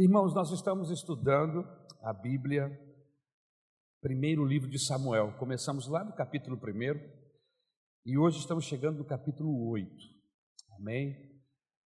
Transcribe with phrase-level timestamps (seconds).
[0.00, 1.66] Irmãos, nós estamos estudando
[2.04, 2.70] a Bíblia,
[4.00, 5.32] primeiro livro de Samuel.
[5.40, 6.60] Começamos lá no capítulo 1
[8.06, 9.90] e hoje estamos chegando no capítulo 8.
[10.78, 11.16] Amém?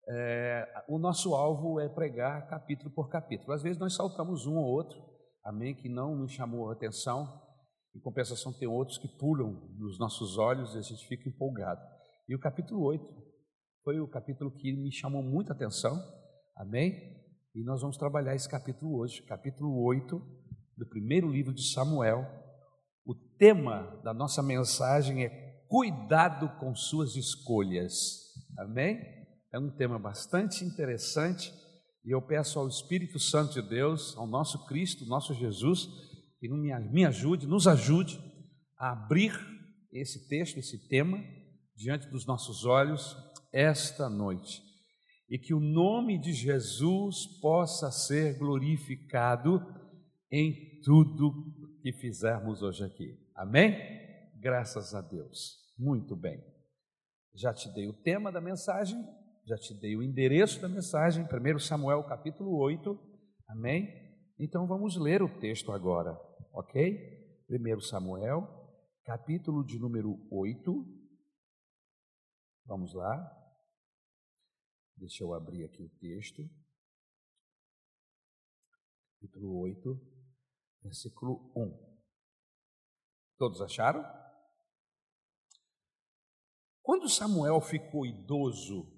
[0.07, 3.51] É, o nosso alvo é pregar capítulo por capítulo.
[3.55, 5.03] Às vezes nós saltamos um ou outro,
[5.43, 7.41] amém, que não nos chamou a atenção.
[7.97, 11.81] Em compensação, tem outros que pulam nos nossos olhos e a gente fica empolgado.
[12.29, 13.07] E o capítulo 8
[13.83, 15.97] foi o capítulo que me chamou muita atenção,
[16.55, 17.22] amém?
[17.55, 20.19] E nós vamos trabalhar esse capítulo hoje, capítulo 8
[20.75, 22.27] do primeiro livro de Samuel.
[23.05, 25.29] O tema da nossa mensagem é
[25.69, 27.93] cuidado com suas escolhas.
[28.59, 28.99] Amém?
[29.53, 31.53] É um tema bastante interessante
[32.03, 35.91] e eu peço ao Espírito Santo de Deus, ao nosso Cristo, nosso Jesus,
[36.41, 38.19] que me ajude, nos ajude
[38.79, 39.39] a abrir
[39.93, 41.23] esse texto, esse tema,
[41.77, 43.15] diante dos nossos olhos
[43.53, 44.72] esta noite
[45.29, 49.61] e que o nome de Jesus possa ser glorificado
[50.31, 51.33] em tudo
[51.81, 53.19] que fizermos hoje aqui.
[53.35, 53.77] Amém?
[54.41, 55.59] Graças a Deus.
[55.79, 56.43] Muito bem.
[57.35, 59.03] Já te dei o tema da mensagem,
[59.47, 62.99] já te dei o endereço da mensagem, 1 Samuel capítulo 8.
[63.49, 63.89] Amém?
[64.39, 66.19] Então vamos ler o texto agora,
[66.53, 67.23] ok?
[67.49, 68.49] 1 Samuel,
[69.05, 70.87] capítulo de número 8.
[72.67, 73.42] Vamos lá.
[74.97, 76.49] Deixa eu abrir aqui o texto.
[79.21, 80.01] Capítulo 8,
[80.83, 81.95] versículo 1.
[83.39, 84.05] Todos acharam?
[86.83, 88.93] Quando Samuel ficou idoso,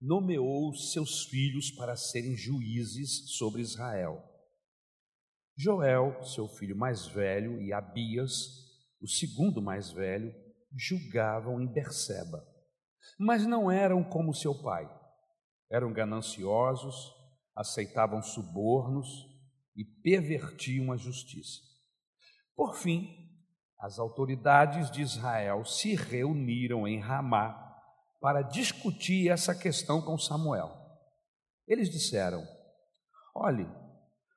[0.00, 4.22] nomeou seus filhos para serem juízes sobre Israel.
[5.56, 8.36] Joel, seu filho mais velho, e Abias,
[9.00, 10.34] o segundo mais velho,
[10.74, 12.46] julgavam em Berseba,
[13.18, 14.95] mas não eram como seu pai
[15.70, 17.12] eram gananciosos,
[17.54, 19.26] aceitavam subornos
[19.74, 21.60] e pervertiam a justiça.
[22.54, 23.26] Por fim,
[23.78, 27.62] as autoridades de Israel se reuniram em Ramá
[28.20, 30.74] para discutir essa questão com Samuel.
[31.68, 32.46] Eles disseram:
[33.34, 33.68] Olhe,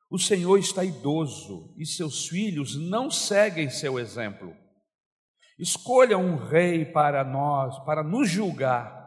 [0.10, 4.56] o Senhor está idoso e seus filhos não seguem seu exemplo.
[5.58, 8.98] Escolha um rei para nós, para nos julgar,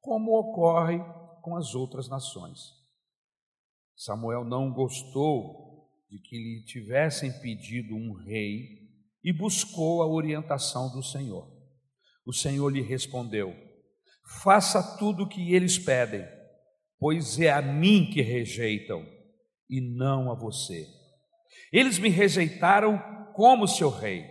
[0.00, 0.98] como ocorre
[1.40, 2.80] com as outras nações.
[3.96, 8.88] Samuel não gostou de que lhe tivessem pedido um rei
[9.22, 11.46] e buscou a orientação do Senhor.
[12.24, 13.54] O Senhor lhe respondeu:
[14.42, 16.26] Faça tudo o que eles pedem,
[16.98, 19.06] pois é a mim que rejeitam
[19.68, 20.86] e não a você.
[21.70, 22.98] Eles me rejeitaram
[23.34, 24.24] como seu rei.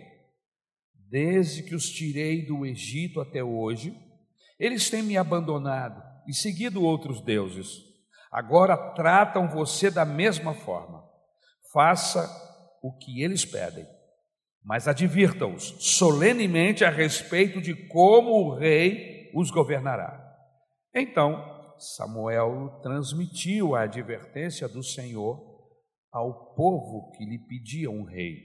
[1.09, 3.95] Desde que os tirei do Egito até hoje,
[4.59, 7.67] eles têm me abandonado e seguido outros deuses.
[8.31, 11.03] Agora tratam você da mesma forma.
[11.73, 12.29] Faça
[12.83, 13.87] o que eles pedem,
[14.63, 20.23] mas advirta-os solenemente a respeito de como o rei os governará.
[20.93, 25.43] Então, Samuel transmitiu a advertência do Senhor
[26.11, 28.37] ao povo que lhe pedia um rei.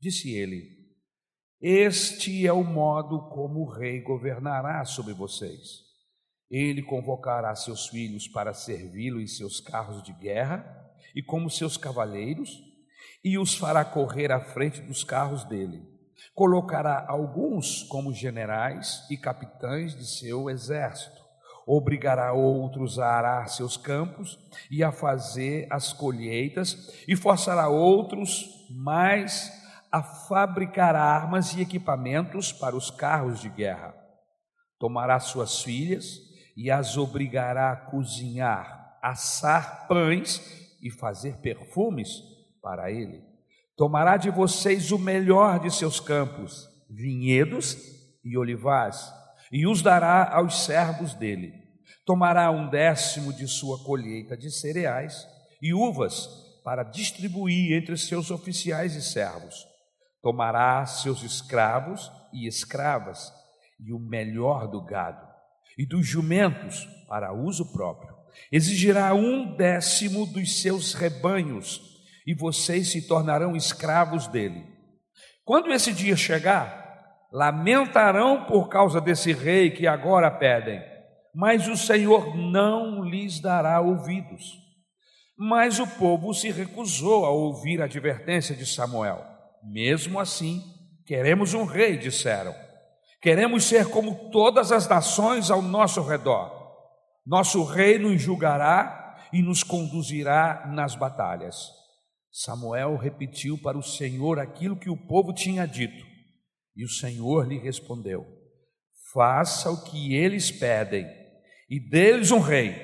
[0.00, 0.62] Disse ele:
[1.60, 5.83] Este é o modo como o rei governará sobre vocês
[6.50, 10.64] ele convocará seus filhos para servi-lo em seus carros de guerra
[11.14, 12.62] e como seus cavaleiros,
[13.22, 15.82] e os fará correr à frente dos carros dele.
[16.34, 21.22] Colocará alguns como generais e capitães de seu exército.
[21.66, 24.38] Obrigará outros a arar seus campos
[24.70, 29.50] e a fazer as colheitas, e forçará outros mais
[29.90, 33.94] a fabricar armas e equipamentos para os carros de guerra.
[34.78, 36.23] Tomará suas filhas
[36.56, 40.40] e as obrigará a cozinhar, assar pães
[40.80, 42.22] e fazer perfumes
[42.62, 43.22] para ele.
[43.76, 47.76] Tomará de vocês o melhor de seus campos, vinhedos
[48.24, 49.12] e olivais,
[49.50, 51.52] e os dará aos servos dele.
[52.06, 55.26] Tomará um décimo de sua colheita de cereais
[55.60, 56.28] e uvas
[56.62, 59.66] para distribuir entre seus oficiais e servos.
[60.22, 63.32] Tomará seus escravos e escravas
[63.80, 65.33] e o melhor do gado
[65.78, 68.14] e dos jumentos para uso próprio.
[68.50, 71.80] Exigirá um décimo dos seus rebanhos,
[72.26, 74.64] e vocês se tornarão escravos dele.
[75.44, 76.84] Quando esse dia chegar,
[77.32, 80.82] lamentarão por causa desse rei que agora pedem,
[81.34, 84.64] mas o Senhor não lhes dará ouvidos.
[85.36, 89.24] Mas o povo se recusou a ouvir a advertência de Samuel.
[89.64, 90.62] Mesmo assim,
[91.04, 92.54] queremos um rei, disseram.
[93.24, 96.52] Queremos ser como todas as nações ao nosso redor.
[97.24, 101.56] Nosso rei nos julgará e nos conduzirá nas batalhas.
[102.30, 106.04] Samuel repetiu para o Senhor aquilo que o povo tinha dito,
[106.76, 108.26] e o Senhor lhe respondeu:
[109.14, 111.06] Faça o que eles pedem,
[111.70, 112.76] e deles um rei.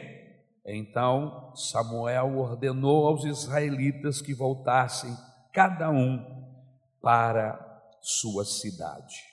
[0.64, 5.14] Então Samuel ordenou aos israelitas que voltassem,
[5.52, 6.18] cada um
[7.02, 7.60] para
[8.00, 9.29] sua cidade.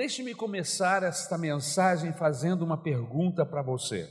[0.00, 4.08] Deixe-me começar esta mensagem fazendo uma pergunta para você.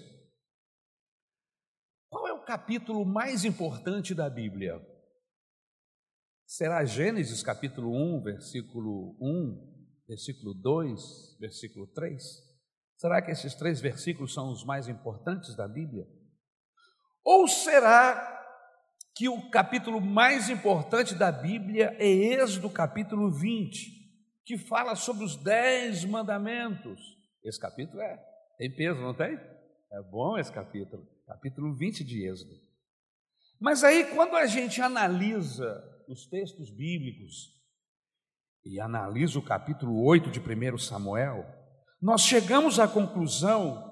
[2.08, 4.80] Qual é o capítulo mais importante da Bíblia?
[6.46, 12.24] Será Gênesis capítulo 1, versículo 1, versículo 2, versículo 3?
[12.96, 16.06] Será que esses três versículos são os mais importantes da Bíblia?
[17.24, 18.38] Ou será
[19.16, 23.99] que o capítulo mais importante da Bíblia é Êxodo capítulo 20?
[24.50, 27.00] Que fala sobre os dez mandamentos.
[27.44, 28.20] Esse capítulo é,
[28.58, 29.40] tem peso, não tem?
[29.92, 32.56] É bom esse capítulo, capítulo 20 de Êxodo.
[33.62, 37.54] Mas aí, quando a gente analisa os textos bíblicos
[38.66, 41.46] e analisa o capítulo 8 de 1 Samuel,
[42.02, 43.88] nós chegamos à conclusão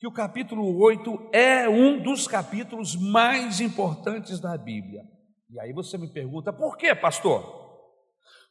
[0.00, 5.02] que o capítulo 8 é um dos capítulos mais importantes da Bíblia.
[5.50, 7.61] E aí você me pergunta, por quê, pastor?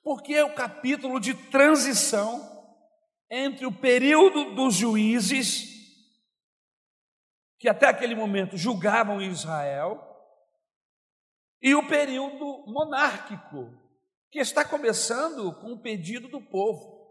[0.03, 2.49] Porque é o capítulo de transição
[3.29, 5.69] entre o período dos juízes,
[7.59, 10.07] que até aquele momento julgavam Israel,
[11.61, 13.71] e o período monárquico,
[14.31, 17.01] que está começando com o pedido do povo,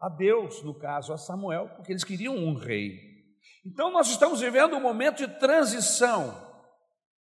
[0.00, 3.08] a Deus, no caso, a Samuel, porque eles queriam um rei.
[3.66, 6.46] Então, nós estamos vivendo um momento de transição.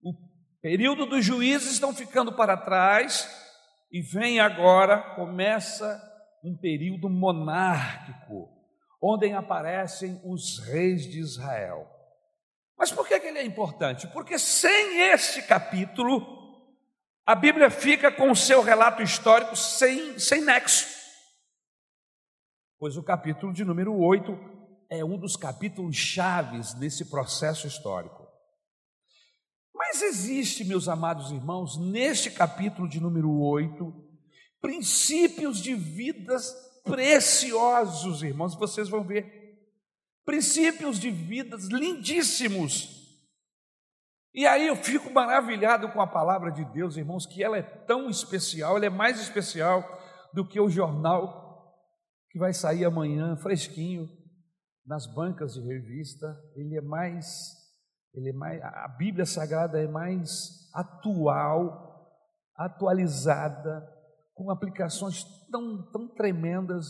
[0.01, 0.13] O
[0.61, 3.46] período dos juízes estão ficando para trás,
[3.91, 6.01] e vem agora, começa
[6.43, 8.49] um período monárquico,
[9.01, 11.87] onde aparecem os reis de Israel.
[12.77, 14.07] Mas por que, que ele é importante?
[14.07, 16.21] Porque sem este capítulo,
[17.25, 20.87] a Bíblia fica com o seu relato histórico sem, sem nexo.
[22.79, 24.37] Pois o capítulo de número 8
[24.89, 28.26] é um dos capítulos chaves nesse processo histórico.
[29.89, 33.93] Mas existe, meus amados irmãos, neste capítulo de número 8,
[34.59, 36.53] princípios de vidas
[36.83, 39.57] preciosos, irmãos, vocês vão ver.
[40.25, 43.17] Princípios de vidas lindíssimos.
[44.33, 48.09] E aí eu fico maravilhado com a palavra de Deus, irmãos, que ela é tão
[48.09, 49.85] especial, ela é mais especial
[50.33, 51.73] do que o jornal
[52.29, 54.09] que vai sair amanhã, fresquinho,
[54.85, 56.37] nas bancas de revista.
[56.57, 57.55] Ele é mais
[58.17, 62.11] ele é mais, a Bíblia Sagrada é mais atual,
[62.55, 63.87] atualizada,
[64.33, 66.85] com aplicações tão, tão tremendas,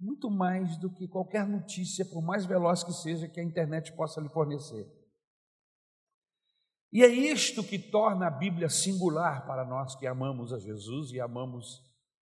[0.00, 4.20] muito mais do que qualquer notícia, por mais veloz que seja, que a internet possa
[4.20, 4.86] lhe fornecer.
[6.92, 11.20] E é isto que torna a Bíblia singular para nós que amamos a Jesus e
[11.20, 11.80] amamos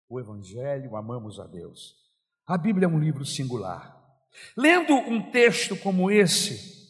[0.09, 1.95] o Evangelho, amamos a Deus.
[2.47, 4.01] A Bíblia é um livro singular.
[4.57, 6.82] Lendo um texto como esse,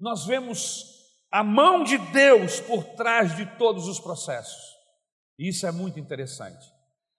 [0.00, 0.84] nós vemos
[1.30, 4.60] a mão de Deus por trás de todos os processos.
[5.38, 6.66] Isso é muito interessante.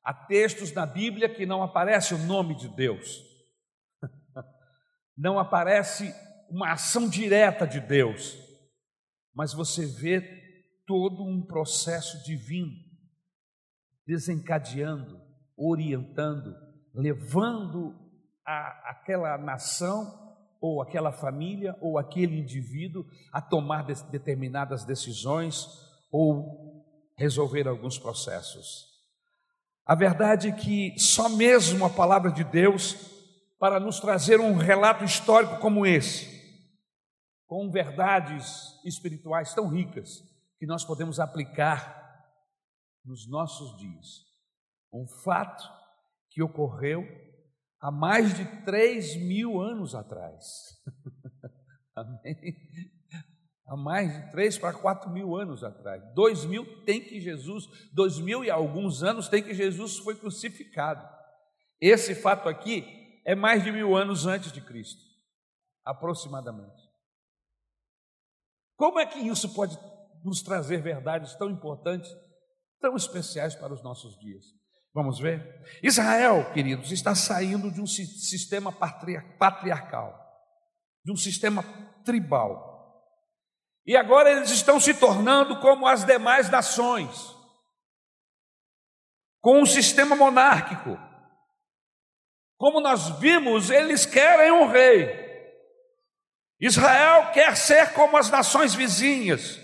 [0.04, 3.22] Há textos na Bíblia que não aparece o nome de Deus,
[5.16, 6.14] não aparece
[6.50, 8.36] uma ação direta de Deus,
[9.34, 10.22] mas você vê
[10.86, 12.74] todo um processo divino
[14.06, 15.22] desencadeando,
[15.56, 16.54] orientando,
[16.94, 17.96] levando
[18.46, 20.31] a, aquela nação
[20.62, 23.04] ou aquela família, ou aquele indivíduo
[23.34, 25.68] a tomar determinadas decisões
[26.12, 26.86] ou
[27.18, 28.92] resolver alguns processos.
[29.84, 32.96] A verdade é que só mesmo a palavra de Deus
[33.60, 36.30] para nos trazer um relato histórico como esse,
[37.48, 40.24] com verdades espirituais tão ricas
[40.60, 42.00] que nós podemos aplicar
[43.04, 44.26] nos nossos dias.
[44.94, 45.64] Um fato
[46.30, 47.04] que ocorreu
[47.82, 50.46] há mais de três mil anos atrás.
[51.96, 52.56] Amém?
[53.68, 56.04] Há mais de três para quatro mil anos atrás.
[56.14, 61.08] Dois mil tem que Jesus, dois mil e alguns anos tem que Jesus foi crucificado.
[61.80, 62.86] Esse fato aqui
[63.26, 65.02] é mais de mil anos antes de Cristo,
[65.86, 66.90] aproximadamente.
[68.76, 69.78] Como é que isso pode
[70.24, 72.12] nos trazer verdades tão importantes,
[72.80, 74.61] tão especiais para os nossos dias?
[74.94, 75.80] Vamos ver?
[75.82, 80.20] Israel, queridos, está saindo de um sistema patriarcal,
[81.04, 81.64] de um sistema
[82.04, 82.70] tribal.
[83.86, 87.36] E agora eles estão se tornando como as demais nações,
[89.40, 90.98] com um sistema monárquico,
[92.58, 95.10] Como nós vimos, eles querem um rei.
[96.60, 99.60] Israel quer ser como as nações vizinhas.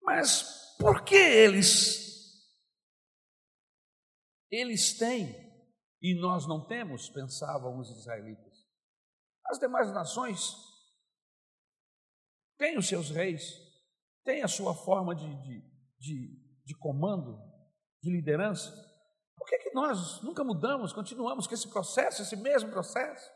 [0.00, 2.05] Mas por que eles
[4.50, 5.34] eles têm
[6.00, 7.08] e nós não temos?
[7.08, 8.66] Pensavam os israelitas.
[9.46, 10.54] As demais nações
[12.58, 13.54] têm os seus reis,
[14.24, 15.60] têm a sua forma de, de,
[15.98, 17.38] de, de comando,
[18.02, 18.70] de liderança.
[19.36, 23.30] Por que, que nós nunca mudamos, continuamos com esse processo, esse mesmo processo?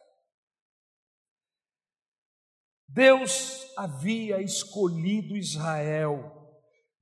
[2.88, 6.40] Deus havia escolhido Israel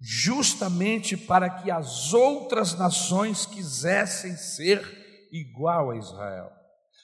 [0.01, 4.81] justamente para que as outras nações quisessem ser
[5.33, 6.53] igual a Israel.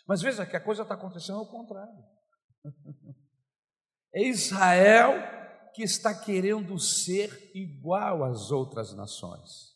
[0.06, 2.04] Mas veja que a coisa está acontecendo ao contrário.
[4.16, 5.12] É Israel
[5.74, 9.74] que está querendo ser igual às outras nações.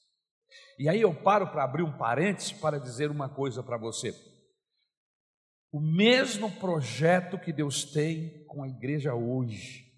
[0.78, 4.14] E aí eu paro para abrir um parênteses para dizer uma coisa para você.
[5.72, 9.92] O mesmo projeto que Deus tem com a igreja hoje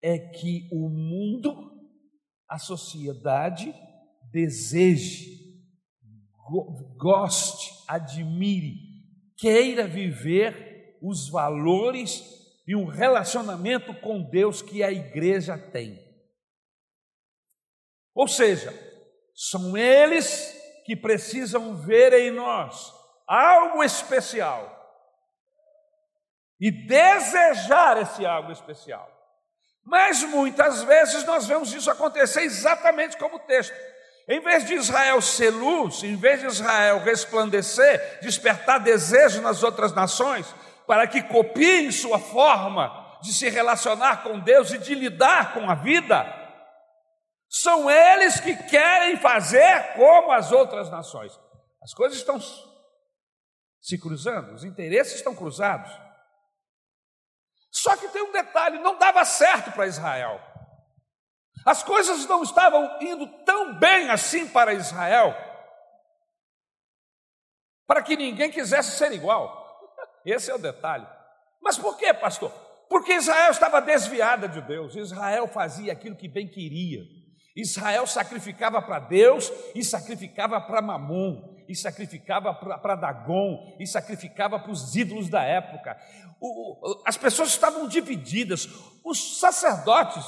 [0.00, 1.75] é que o mundo,
[2.48, 3.74] a sociedade,
[4.30, 5.36] deseje,
[6.96, 8.76] goste, admire,
[9.36, 12.22] queira viver os valores
[12.66, 16.04] e o relacionamento com Deus que a igreja tem.
[18.14, 18.72] Ou seja,
[19.34, 22.92] são eles que precisam ver em nós
[23.26, 24.72] algo especial
[26.60, 29.15] e desejar esse algo especial.
[29.86, 33.72] Mas muitas vezes nós vemos isso acontecer exatamente como o texto.
[34.28, 39.94] Em vez de Israel ser luz, em vez de Israel resplandecer, despertar desejo nas outras
[39.94, 40.52] nações,
[40.88, 42.90] para que copiem sua forma
[43.22, 46.26] de se relacionar com Deus e de lidar com a vida,
[47.48, 51.38] são eles que querem fazer como as outras nações.
[51.80, 52.40] As coisas estão
[53.80, 56.05] se cruzando, os interesses estão cruzados.
[57.76, 60.40] Só que tem um detalhe: não dava certo para Israel.
[61.64, 65.36] As coisas não estavam indo tão bem assim para Israel,
[67.86, 69.64] para que ninguém quisesse ser igual.
[70.24, 71.06] Esse é o detalhe.
[71.60, 72.50] Mas por quê, pastor?
[72.88, 77.02] Porque Israel estava desviada de Deus, Israel fazia aquilo que bem queria.
[77.54, 84.70] Israel sacrificava para Deus e sacrificava para Mamon e sacrificava para Dagon, e sacrificava para
[84.70, 85.96] os ídolos da época.
[86.40, 88.66] O, as pessoas estavam divididas.
[89.04, 90.24] Os sacerdotes,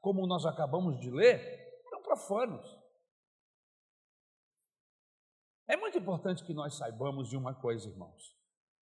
[0.00, 1.40] como nós acabamos de ler,
[1.86, 2.78] eram profanos.
[5.68, 8.34] É muito importante que nós saibamos de uma coisa, irmãos.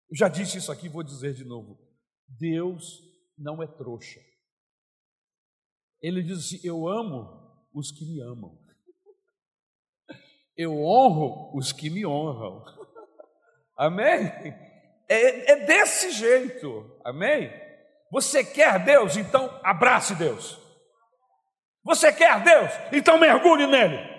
[0.10, 1.80] Eu já disse isso aqui, vou dizer de novo.
[2.28, 3.00] Deus
[3.38, 4.20] não é trouxa.
[6.02, 8.61] Ele diz assim: Eu amo os que me amam.
[10.58, 12.64] Eu honro os que me honram.
[13.78, 14.32] Amém?
[15.10, 17.00] É, é desse jeito.
[17.04, 17.52] Amém?
[18.12, 19.18] Você quer Deus?
[19.18, 20.60] Então abrace Deus.
[21.84, 22.72] Você quer Deus?
[22.92, 24.12] Então mergulhe nele.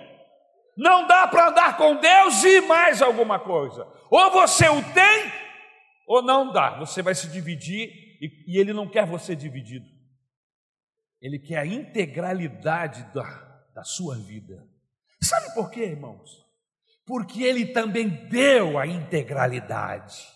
[0.77, 3.87] Não dá para andar com Deus e mais alguma coisa.
[4.11, 5.33] Ou você o tem,
[6.07, 6.79] ou não dá.
[6.79, 9.87] Você vai se dividir e, e Ele não quer você dividido.
[11.21, 13.23] Ele quer a integralidade da,
[13.75, 14.67] da sua vida.
[15.23, 16.43] Sabe por quê, irmãos?
[17.07, 20.26] Porque ele também deu a integralidade.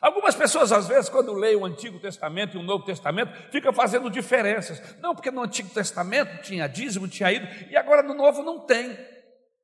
[0.00, 4.10] Algumas pessoas, às vezes, quando leem o Antigo Testamento e o Novo Testamento, ficam fazendo
[4.10, 4.98] diferenças.
[4.98, 8.90] Não, porque no Antigo Testamento tinha dízimo, tinha ido, e agora no Novo não tem.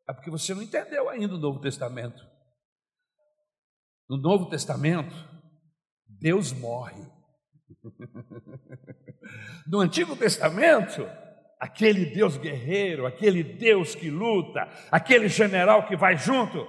[0.09, 2.26] É porque você não entendeu ainda o Novo Testamento.
[4.09, 5.14] No Novo Testamento,
[6.06, 7.02] Deus morre.
[9.66, 11.06] No Antigo Testamento,
[11.61, 16.67] aquele Deus guerreiro, aquele Deus que luta, aquele general que vai junto.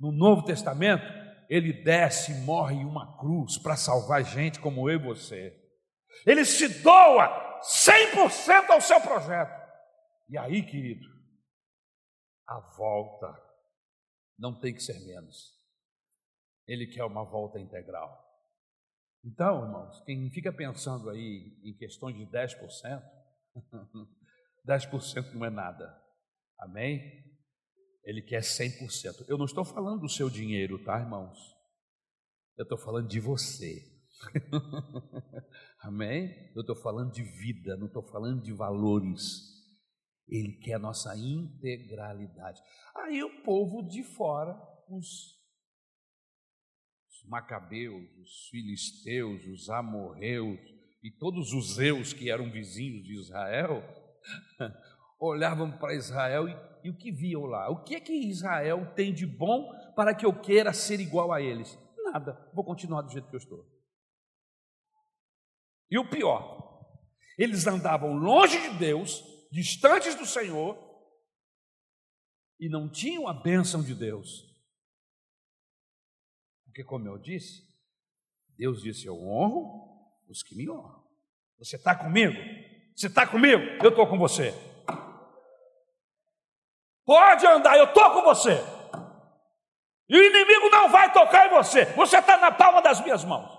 [0.00, 1.04] No Novo Testamento,
[1.48, 5.54] ele desce e morre em uma cruz para salvar gente como eu e você.
[6.24, 9.60] Ele se doa 100% ao seu projeto.
[10.30, 11.06] E aí, querido,
[12.46, 13.36] a volta
[14.38, 15.60] não tem que ser menos.
[16.66, 18.26] Ele quer uma volta integral.
[19.22, 23.02] Então, irmãos, quem fica pensando aí em questões de 10%,
[24.66, 25.96] 10% não é nada.
[26.58, 27.00] Amém?
[28.04, 29.26] Ele quer 100%.
[29.28, 31.38] Eu não estou falando do seu dinheiro, tá, irmãos?
[32.56, 33.90] Eu estou falando de você.
[35.80, 36.52] Amém?
[36.54, 39.22] Eu estou falando de vida, não estou falando de valores.
[40.28, 42.60] Ele quer a nossa integralidade.
[42.94, 44.54] Aí o povo de fora,
[44.88, 45.06] os,
[47.08, 50.60] os macabeus, os filisteus, os amorreus
[51.02, 53.82] e todos os eus que eram vizinhos de Israel,
[55.20, 57.70] olhavam para Israel e, e o que viam lá?
[57.70, 61.40] O que é que Israel tem de bom para que eu queira ser igual a
[61.40, 61.78] eles?
[61.98, 63.66] Nada, vou continuar do jeito que eu estou.
[65.90, 66.86] E o pior,
[67.36, 70.88] eles andavam longe de Deus, distantes do Senhor,
[72.58, 74.48] e não tinham a bênção de Deus.
[76.64, 77.68] Porque, como eu disse,
[78.56, 79.90] Deus disse: Eu honro
[80.28, 81.02] os que me honram.
[81.58, 82.36] Você está comigo?
[82.94, 83.62] Você está comigo?
[83.82, 84.54] Eu estou com você.
[87.04, 88.56] Pode andar, eu estou com você.
[90.08, 91.84] E o inimigo não vai tocar em você.
[91.94, 93.50] Você está na palma das minhas mãos.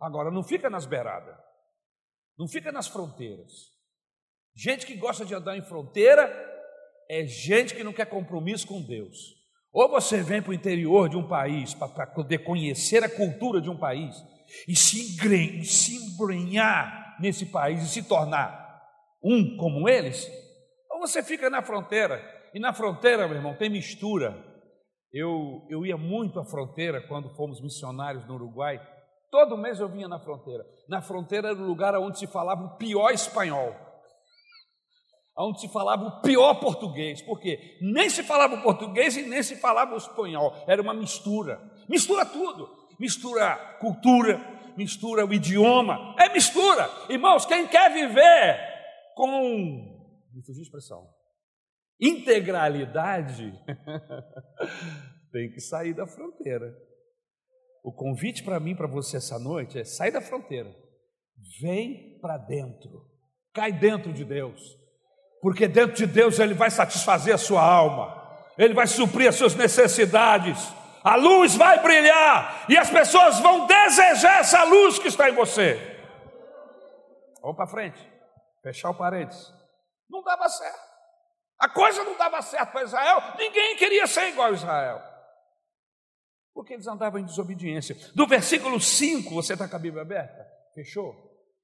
[0.00, 1.36] Agora, não fica nas beiradas.
[2.38, 3.72] Não fica nas fronteiras.
[4.54, 6.30] Gente que gosta de andar em fronteira
[7.10, 9.36] é gente que não quer compromisso com Deus.
[9.72, 13.68] Ou você vem para o interior de um país para poder conhecer a cultura de
[13.70, 14.16] um país
[14.66, 18.68] e se, engren, se embrenhar nesse país e se tornar
[19.22, 20.30] um como eles,
[20.90, 22.20] ou você fica na fronteira.
[22.54, 24.44] E na fronteira, meu irmão, tem mistura.
[25.12, 28.80] Eu, eu ia muito à fronteira quando fomos missionários no Uruguai.
[29.30, 30.64] Todo mês eu vinha na fronteira.
[30.88, 33.74] Na fronteira era o lugar onde se falava o pior espanhol.
[35.36, 37.22] Onde se falava o pior português.
[37.22, 40.52] Porque nem se falava o português e nem se falava o espanhol.
[40.66, 41.60] Era uma mistura.
[41.88, 42.77] Mistura tudo.
[42.98, 44.40] Mistura cultura,
[44.76, 46.14] mistura o idioma.
[46.18, 46.88] É mistura.
[47.08, 48.58] Irmãos, quem quer viver
[49.14, 49.98] com
[50.32, 51.08] me fugiu a expressão.
[52.00, 53.52] Integralidade
[55.32, 56.72] tem que sair da fronteira.
[57.82, 60.74] O convite para mim, para você essa noite é: sai da fronteira,
[61.60, 63.06] vem para dentro,
[63.52, 64.60] cai dentro de Deus,
[65.40, 69.54] porque dentro de Deus Ele vai satisfazer a sua alma, Ele vai suprir as suas
[69.54, 70.72] necessidades,
[71.08, 75.78] a luz vai brilhar e as pessoas vão desejar essa luz que está em você.
[77.40, 77.98] Vamos para frente,
[78.62, 79.50] fechar o parênteses.
[80.10, 80.88] Não dava certo.
[81.58, 85.02] A coisa não dava certo para Israel, ninguém queria ser igual a Israel.
[86.52, 87.96] Porque eles andavam em desobediência.
[88.14, 90.46] Do versículo 5, você está com a Bíblia aberta?
[90.74, 91.14] Fechou?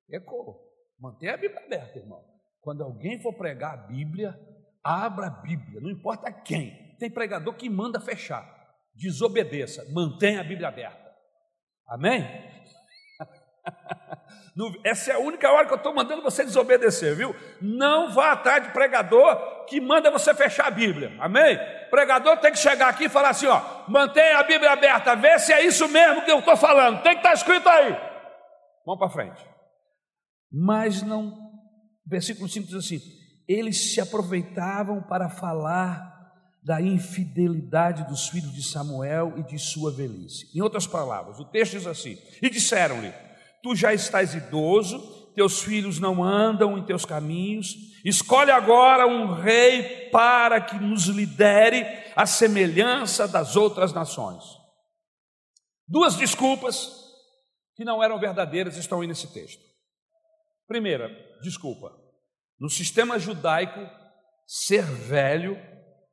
[0.08, 0.58] Ecoou.
[0.98, 2.24] Mantenha a Bíblia aberta, irmão.
[2.62, 4.34] Quando alguém for pregar a Bíblia,
[4.82, 6.96] abra a Bíblia, não importa quem.
[6.98, 8.63] Tem pregador que manda fechar.
[8.94, 11.12] Desobedeça, mantenha a Bíblia aberta.
[11.88, 12.24] Amém?
[14.84, 17.34] Essa é a única hora que eu estou mandando você desobedecer, viu?
[17.60, 21.12] Não vá atrás de pregador que manda você fechar a Bíblia.
[21.18, 21.58] Amém?
[21.94, 25.52] pregador tem que chegar aqui e falar assim: ó, mantenha a Bíblia aberta, vê se
[25.52, 27.02] é isso mesmo que eu estou falando.
[27.02, 27.96] Tem que estar tá escrito aí.
[28.84, 29.40] Vamos para frente.
[30.52, 31.36] Mas não,
[32.04, 33.00] versículo 5 diz assim:
[33.48, 36.13] eles se aproveitavam para falar
[36.64, 40.48] da infidelidade dos filhos de Samuel e de sua velhice.
[40.56, 43.12] Em outras palavras, o texto diz assim: E disseram-lhe:
[43.62, 44.98] Tu já estás idoso,
[45.34, 51.86] teus filhos não andam em teus caminhos, escolhe agora um rei para que nos lidere
[52.16, 54.42] a semelhança das outras nações.
[55.86, 57.04] Duas desculpas
[57.76, 59.60] que não eram verdadeiras estão aí nesse texto.
[60.66, 61.10] Primeira,
[61.42, 61.92] desculpa.
[62.58, 63.80] No sistema judaico,
[64.46, 65.58] ser velho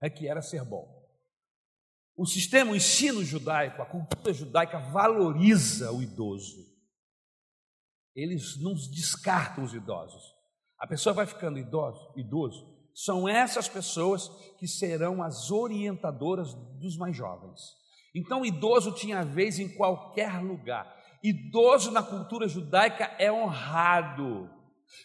[0.01, 0.99] é que era ser bom.
[2.17, 6.71] O sistema, o ensino judaico, a cultura judaica valoriza o idoso
[8.15, 10.21] eles não descartam os idosos.
[10.77, 14.27] A pessoa vai ficando idoso, idoso, são essas pessoas
[14.59, 17.61] que serão as orientadoras dos mais jovens.
[18.13, 20.93] Então, idoso tinha vez em qualquer lugar.
[21.23, 24.49] Idoso na cultura judaica é honrado.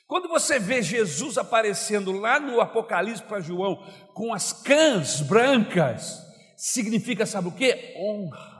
[0.07, 3.77] Quando você vê Jesus aparecendo lá no Apocalipse para João
[4.15, 6.25] com as cãs brancas,
[6.57, 7.95] significa, sabe o que?
[7.97, 8.57] Honra.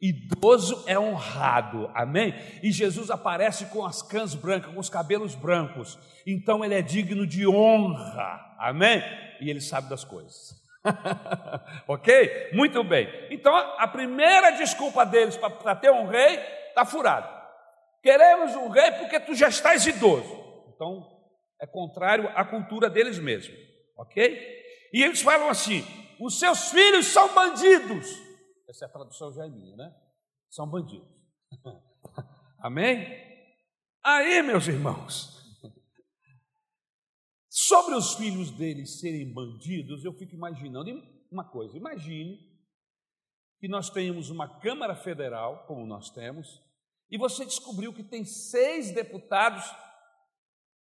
[0.00, 2.34] Idoso é honrado, amém?
[2.62, 7.26] E Jesus aparece com as cãs brancas, com os cabelos brancos, então ele é digno
[7.26, 9.02] de honra, amém?
[9.42, 10.54] E ele sabe das coisas,
[11.86, 12.50] ok?
[12.54, 17.28] Muito bem, então a primeira desculpa deles para ter um rei está furado.
[18.02, 20.49] Queremos um rei porque tu já estás idoso,
[20.80, 21.06] então
[21.60, 23.58] é contrário à cultura deles mesmos,
[23.98, 24.88] ok?
[24.94, 25.82] E eles falam assim:
[26.18, 28.06] os seus filhos são bandidos.
[28.66, 29.94] Essa é a tradução já é minha, né?
[30.48, 31.06] São bandidos.
[32.58, 33.06] Amém?
[34.02, 35.38] Aí, meus irmãos,
[37.50, 40.90] sobre os filhos deles serem bandidos, eu fico imaginando
[41.30, 42.38] uma coisa: imagine
[43.58, 46.62] que nós tenhamos uma Câmara Federal, como nós temos,
[47.10, 49.62] e você descobriu que tem seis deputados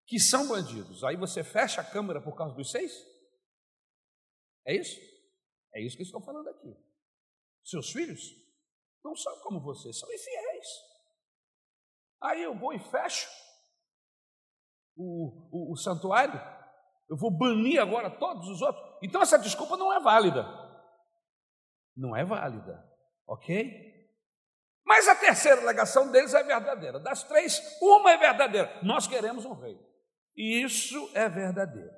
[0.05, 1.03] que são bandidos.
[1.03, 2.93] Aí você fecha a Câmara por causa dos seis?
[4.65, 4.99] É isso?
[5.73, 6.75] É isso que estou falando aqui.
[7.63, 8.21] Seus filhos
[9.03, 10.67] não são como você, são infiéis.
[12.21, 13.27] Aí eu vou e fecho.
[14.95, 16.39] o, o, o santuário,
[17.09, 18.97] eu vou banir agora todos os outros.
[19.01, 20.45] Então essa desculpa não é válida.
[21.95, 22.83] Não é válida,
[23.27, 23.91] ok?
[24.85, 26.99] Mas a terceira alegação deles é verdadeira.
[26.99, 28.79] Das três, uma é verdadeira.
[28.83, 29.79] Nós queremos um rei.
[30.35, 31.93] E isso é verdadeiro.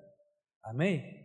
[0.64, 1.24] Amém?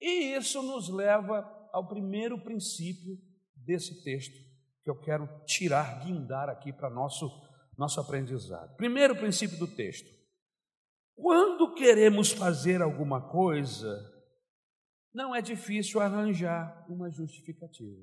[0.00, 3.16] E isso nos leva ao primeiro princípio
[3.54, 4.36] desse texto
[4.82, 7.28] que eu quero tirar, guindar aqui para nosso
[7.76, 8.76] nosso aprendizado.
[8.76, 10.08] Primeiro princípio do texto.
[11.14, 14.10] Quando queremos fazer alguma coisa,
[15.12, 18.02] não é difícil arranjar uma justificativa.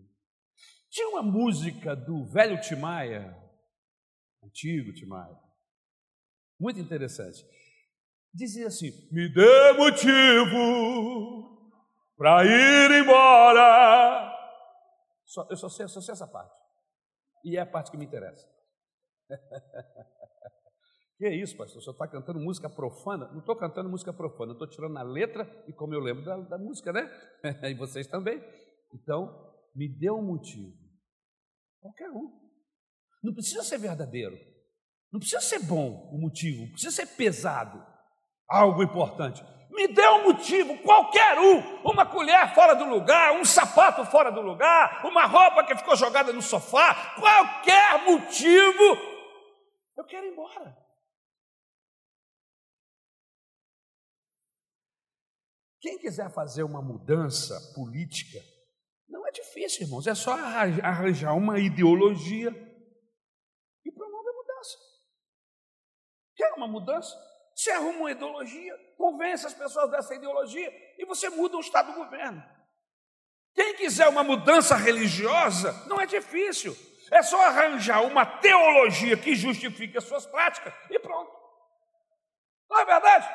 [0.89, 3.35] Tinha uma música do velho Timaya,
[4.43, 5.37] antigo Timaya,
[6.59, 7.45] muito interessante.
[8.33, 11.49] Dizia assim: Me dê motivo
[12.17, 14.35] para ir embora.
[15.25, 16.53] Só, eu só sei, só sei essa parte.
[17.43, 18.47] E é a parte que me interessa.
[21.17, 21.81] que é isso, pastor?
[21.81, 23.27] Você está cantando música profana?
[23.31, 26.57] Não estou cantando música profana, estou tirando a letra e como eu lembro da, da
[26.57, 27.09] música, né?
[27.69, 28.43] e vocês também.
[28.93, 30.77] Então, me dê um motivo.
[31.79, 32.39] Qualquer um.
[33.23, 34.37] Não precisa ser verdadeiro.
[35.11, 36.63] Não precisa ser bom o motivo.
[36.63, 37.83] Não precisa ser pesado.
[38.49, 39.43] Algo importante.
[39.69, 41.81] Me dê um motivo, qualquer um.
[41.83, 46.33] Uma colher fora do lugar, um sapato fora do lugar, uma roupa que ficou jogada
[46.33, 47.15] no sofá.
[47.15, 48.97] Qualquer motivo.
[49.95, 50.75] Eu quero ir embora.
[55.79, 58.39] Quem quiser fazer uma mudança política,
[59.07, 62.49] não é difícil, irmãos, é só arranjar uma ideologia
[63.85, 64.77] e promover mudança.
[66.35, 67.28] Quer uma mudança?
[67.59, 71.99] Você arruma uma ideologia, convence as pessoas dessa ideologia e você muda o estado do
[71.99, 72.41] governo.
[73.53, 76.73] Quem quiser uma mudança religiosa, não é difícil.
[77.11, 81.29] É só arranjar uma teologia que justifique as suas práticas e pronto.
[82.69, 83.27] Não é verdade?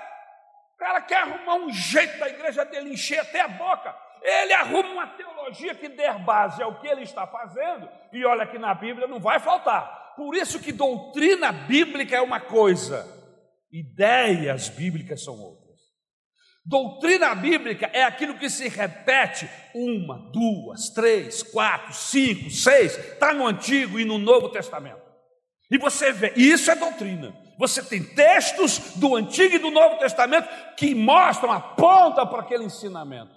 [0.72, 4.88] O cara quer arrumar um jeito da igreja dele encher até a boca ele arruma
[4.88, 9.06] uma teologia que der base ao que ele está fazendo, e olha que na Bíblia
[9.06, 10.14] não vai faltar.
[10.16, 13.06] Por isso que doutrina bíblica é uma coisa,
[13.74, 15.64] ideias bíblicas são outras.
[16.64, 23.46] Doutrina bíblica é aquilo que se repete uma, duas, três, quatro, cinco, seis, está no
[23.46, 25.02] Antigo e no Novo Testamento.
[25.70, 27.36] E você vê, isso é doutrina.
[27.58, 33.34] Você tem textos do Antigo e do Novo Testamento que mostram, apontam para aquele ensinamento.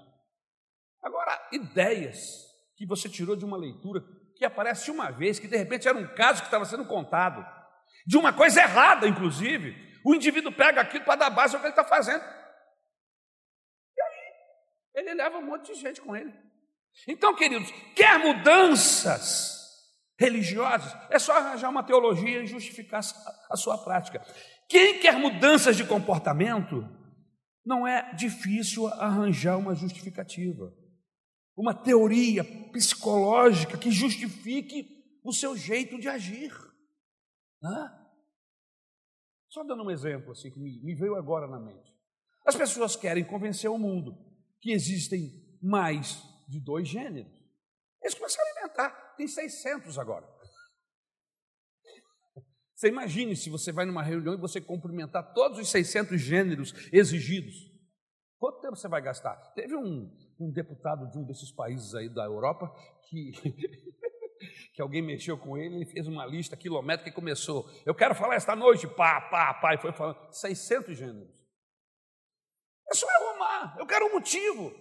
[1.04, 2.46] Agora, ideias
[2.78, 4.02] que você tirou de uma leitura
[4.36, 7.46] que aparece uma vez, que de repente era um caso que estava sendo contado,
[8.06, 11.74] de uma coisa errada, inclusive, o indivíduo pega aquilo para dar base ao que ele
[11.74, 12.24] está fazendo.
[13.96, 14.34] E aí,
[14.96, 16.34] ele leva um monte de gente com ele.
[17.08, 19.58] Então, queridos, quer mudanças
[20.20, 23.02] religiosas, é só arranjar uma teologia e justificar
[23.50, 24.26] a sua prática.
[24.68, 26.84] Quem quer mudanças de comportamento,
[27.66, 30.74] não é difícil arranjar uma justificativa
[31.58, 36.54] uma teoria psicológica que justifique o seu jeito de agir.
[39.50, 41.96] Só dando um exemplo assim que me, veio agora na mente.
[42.46, 44.18] As pessoas querem convencer o mundo
[44.60, 45.32] que existem
[45.62, 47.32] mais de dois gêneros.
[48.02, 50.28] Eles começaram a inventar, tem 600 agora.
[52.76, 57.56] Você imagine se você vai numa reunião e você cumprimentar todos os 600 gêneros exigidos.
[58.38, 59.36] Quanto tempo você vai gastar?
[59.56, 62.72] Teve um, um deputado de um desses países aí da Europa
[63.10, 63.32] que,
[64.74, 67.70] que alguém mexeu com ele, ele fez uma lista quilométrica e começou.
[67.86, 71.48] Eu quero falar esta noite, pá, pá, pá, e foi falando 600 gêneros.
[72.90, 74.74] É só arrumar, eu quero um motivo.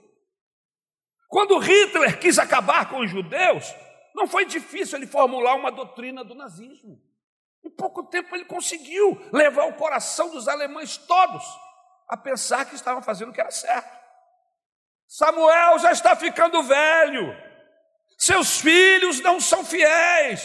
[1.28, 3.74] Quando Hitler quis acabar com os judeus,
[4.14, 7.02] não foi difícil ele formular uma doutrina do nazismo.
[7.64, 11.44] Em pouco tempo ele conseguiu levar o coração dos alemães todos
[12.08, 13.96] a pensar que estavam fazendo o que era certo.
[15.08, 17.45] Samuel já está ficando velho,
[18.16, 20.42] seus filhos não são fiéis,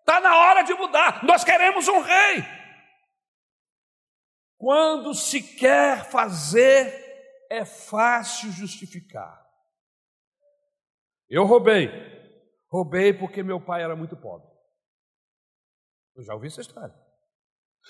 [0.00, 1.24] está na hora de mudar.
[1.24, 2.42] Nós queremos um rei.
[4.56, 9.42] Quando se quer fazer, é fácil justificar.
[11.28, 11.88] Eu roubei,
[12.70, 14.48] roubei porque meu pai era muito pobre.
[16.14, 16.94] Eu já ouvi essa história.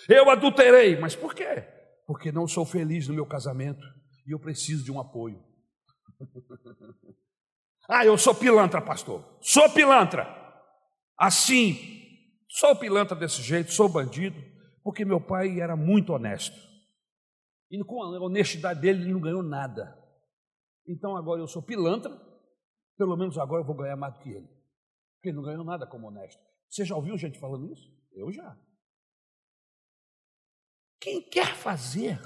[0.09, 1.63] Eu adulterei, mas por quê?
[2.07, 3.85] Porque não sou feliz no meu casamento
[4.27, 5.45] e eu preciso de um apoio.
[7.89, 9.25] ah, eu sou pilantra, pastor.
[9.41, 10.27] Sou pilantra.
[11.19, 11.77] Assim,
[12.49, 14.41] sou pilantra desse jeito, sou bandido,
[14.83, 16.57] porque meu pai era muito honesto.
[17.71, 19.99] E com a honestidade dele, ele não ganhou nada.
[20.87, 22.11] Então agora eu sou pilantra,
[22.97, 24.49] pelo menos agora eu vou ganhar mais do que ele.
[25.17, 26.41] Porque ele não ganhou nada como honesto.
[26.69, 27.91] Você já ouviu gente falando isso?
[28.13, 28.57] Eu já.
[31.01, 32.19] quem quer fazer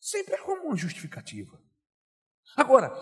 [0.00, 1.60] sempre arruma uma justificativa.
[2.54, 2.92] Agora,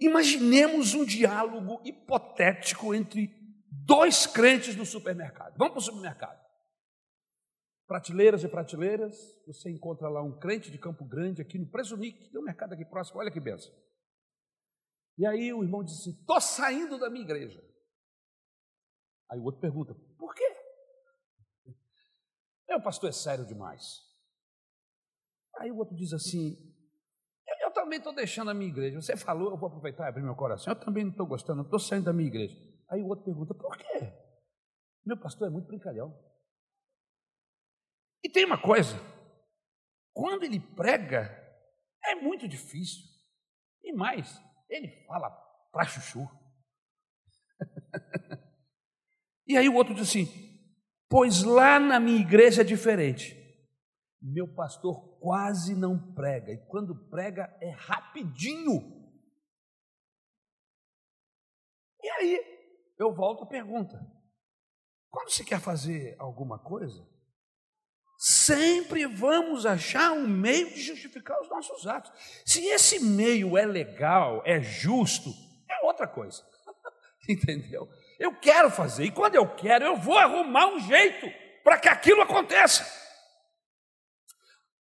[0.00, 3.30] imaginemos um diálogo hipotético entre
[3.70, 5.56] dois crentes no supermercado.
[5.56, 6.42] Vamos para o supermercado.
[7.86, 9.14] Prateleiras e prateleiras,
[9.46, 12.84] você encontra lá um crente de Campo Grande, aqui no Presunic, tem um mercado aqui
[12.84, 13.72] próximo, olha que benção.
[15.18, 17.62] E aí o irmão disse: Estou saindo da minha igreja.
[19.30, 20.56] Aí o outro pergunta: Por quê?
[22.68, 24.00] É, o pastor é sério demais.
[25.58, 26.71] Aí o outro diz assim:
[27.92, 29.00] também estou deixando a minha igreja.
[29.00, 30.72] Você falou, eu vou aproveitar e abrir meu coração.
[30.72, 32.56] Eu também não estou gostando, estou saindo da minha igreja.
[32.88, 34.12] Aí o outro pergunta: Por quê?
[35.04, 36.16] Meu pastor é muito brincalhão.
[38.24, 38.96] E tem uma coisa:
[40.14, 41.30] quando ele prega,
[42.04, 43.02] é muito difícil.
[43.82, 45.30] E mais, ele fala
[45.70, 46.26] pra chuchu.
[49.46, 50.26] e aí o outro diz assim:
[51.08, 53.36] Pois lá na minha igreja é diferente.
[54.20, 59.00] Meu pastor quase não prega, e quando prega é rapidinho.
[62.02, 62.40] E aí
[62.98, 63.96] eu volto à pergunta:
[65.08, 67.08] quando se quer fazer alguma coisa,
[68.18, 72.10] sempre vamos achar um meio de justificar os nossos atos.
[72.44, 75.30] Se esse meio é legal, é justo,
[75.70, 76.42] é outra coisa.
[77.28, 77.88] Entendeu?
[78.18, 81.26] Eu quero fazer, e quando eu quero, eu vou arrumar um jeito
[81.62, 83.01] para que aquilo aconteça.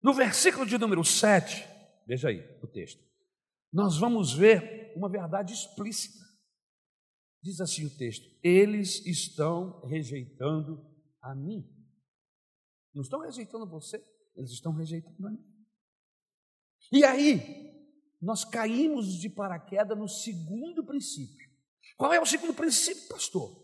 [0.02, 1.64] No versículo de número 7,
[2.06, 3.02] veja aí o texto,
[3.72, 6.24] nós vamos ver uma verdade explícita.
[7.42, 10.84] Diz assim o texto: eles estão rejeitando
[11.22, 11.64] a mim.
[12.94, 14.02] Não estão rejeitando você,
[14.36, 15.44] eles estão rejeitando a mim.
[16.92, 17.70] E aí,
[18.20, 21.48] nós caímos de paraquedas no segundo princípio.
[21.96, 23.60] Qual é o segundo princípio, pastor?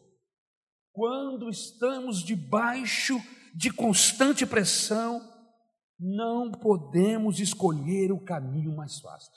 [0.93, 3.19] Quando estamos debaixo
[3.55, 5.21] de constante pressão,
[5.99, 9.33] não podemos escolher o caminho mais fácil.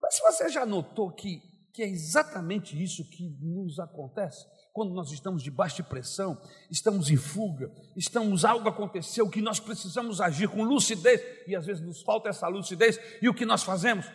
[0.00, 1.40] Mas você já notou que,
[1.72, 4.46] que é exatamente isso que nos acontece?
[4.72, 10.20] quando nós estamos debaixo de pressão, estamos em fuga, estamos algo aconteceu que nós precisamos
[10.20, 14.06] agir com lucidez e às vezes nos falta essa lucidez e o que nós fazemos?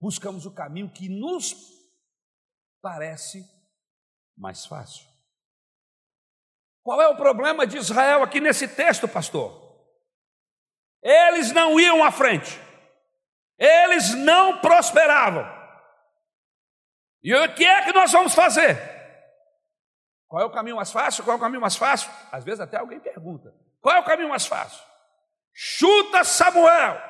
[0.00, 1.54] Buscamos o caminho que nos
[2.82, 3.44] parece
[4.36, 5.06] mais fácil.
[6.82, 9.69] Qual é o problema de Israel aqui nesse texto, pastor?
[11.02, 12.60] Eles não iam à frente.
[13.58, 15.44] Eles não prosperavam.
[17.22, 18.78] E o que é que nós vamos fazer?
[20.26, 21.24] Qual é o caminho mais fácil?
[21.24, 22.10] Qual é o caminho mais fácil?
[22.30, 24.82] Às vezes até alguém pergunta: qual é o caminho mais fácil?
[25.52, 27.00] Chuta Samuel.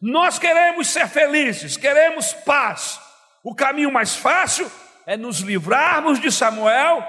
[0.00, 3.00] Nós queremos ser felizes, queremos paz.
[3.42, 4.70] O caminho mais fácil
[5.06, 7.02] é nos livrarmos de Samuel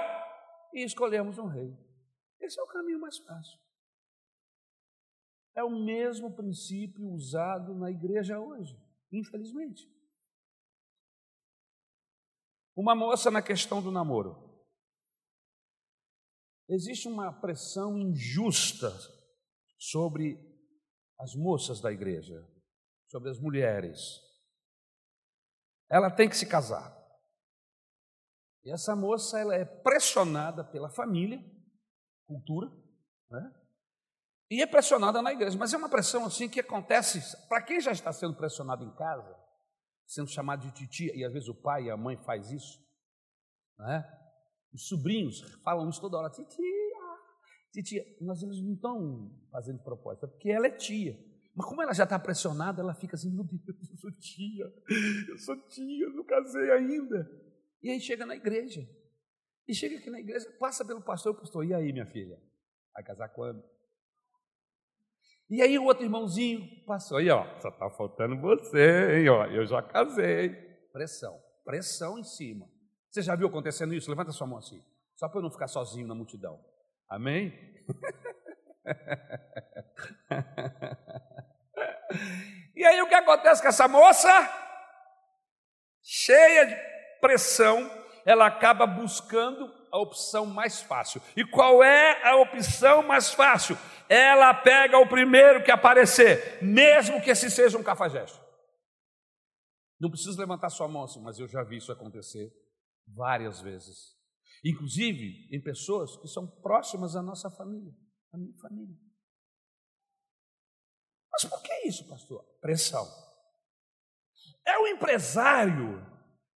[0.72, 1.76] e escolhermos um rei.
[2.40, 3.61] Esse é o caminho mais fácil.
[5.54, 8.74] É o mesmo princípio usado na igreja hoje,
[9.12, 9.90] infelizmente.
[12.74, 14.50] Uma moça na questão do namoro.
[16.68, 18.90] Existe uma pressão injusta
[19.78, 20.38] sobre
[21.20, 22.48] as moças da igreja,
[23.08, 24.20] sobre as mulheres.
[25.90, 26.98] Ela tem que se casar.
[28.64, 31.38] E essa moça ela é pressionada pela família,
[32.26, 32.70] cultura,
[33.28, 33.61] né?
[34.52, 35.56] E é pressionada na igreja.
[35.56, 39.34] Mas é uma pressão assim que acontece para quem já está sendo pressionado em casa,
[40.06, 42.78] sendo chamado de titia, e às vezes o pai e a mãe faz isso,
[43.78, 44.04] né?
[44.70, 46.54] Os sobrinhos falam isso toda hora, titia,
[47.72, 48.04] titia.
[48.20, 51.18] Mas eles não estão fazendo proposta, porque ela é tia.
[51.54, 54.66] Mas como ela já está pressionada, ela fica assim, meu Deus, eu sou tia,
[55.30, 57.26] eu sou tia, eu não casei ainda.
[57.82, 58.86] E aí chega na igreja.
[59.66, 62.38] E chega aqui na igreja, passa pelo pastor, o pastor, e aí, minha filha?
[62.92, 63.71] Vai casar quando?
[65.50, 69.66] E aí o outro irmãozinho passou, aí ó, só está faltando você, hein, ó, eu
[69.66, 70.50] já casei.
[70.92, 72.66] Pressão, pressão em cima.
[73.10, 74.10] Você já viu acontecendo isso?
[74.10, 74.82] Levanta sua mão assim,
[75.14, 76.58] só para eu não ficar sozinho na multidão.
[77.08, 77.52] Amém?
[82.74, 84.30] e aí o que acontece com essa moça?
[86.02, 86.74] Cheia de
[87.20, 87.90] pressão,
[88.24, 91.20] ela acaba buscando a opção mais fácil.
[91.36, 93.76] E qual é a opção mais fácil?
[94.08, 98.40] Ela pega o primeiro que aparecer, mesmo que esse seja um cafajeste.
[100.00, 102.50] Não precisa levantar sua mão assim, mas eu já vi isso acontecer
[103.06, 104.16] várias vezes.
[104.64, 107.92] Inclusive em pessoas que são próximas à nossa família,
[108.32, 108.96] à minha família.
[111.30, 112.42] Mas por que isso, pastor?
[112.60, 113.06] Pressão.
[114.66, 116.06] É o empresário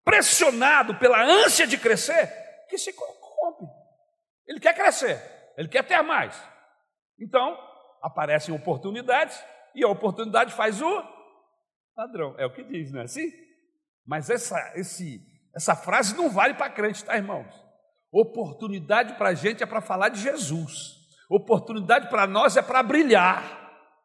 [0.04, 3.15] pressionado pela ânsia de crescer que se corrompe.
[4.46, 5.20] Ele quer crescer,
[5.56, 6.40] ele quer ter mais.
[7.18, 7.56] Então,
[8.06, 9.36] Aparecem oportunidades
[9.74, 11.04] e a oportunidade faz o
[11.96, 12.36] ladrão.
[12.38, 13.32] É o que diz, não é assim?
[14.06, 15.20] Mas essa, esse,
[15.54, 17.52] essa frase não vale para crente, tá, irmãos?
[18.12, 20.94] Oportunidade para a gente é para falar de Jesus.
[21.28, 23.42] Oportunidade para nós é para brilhar,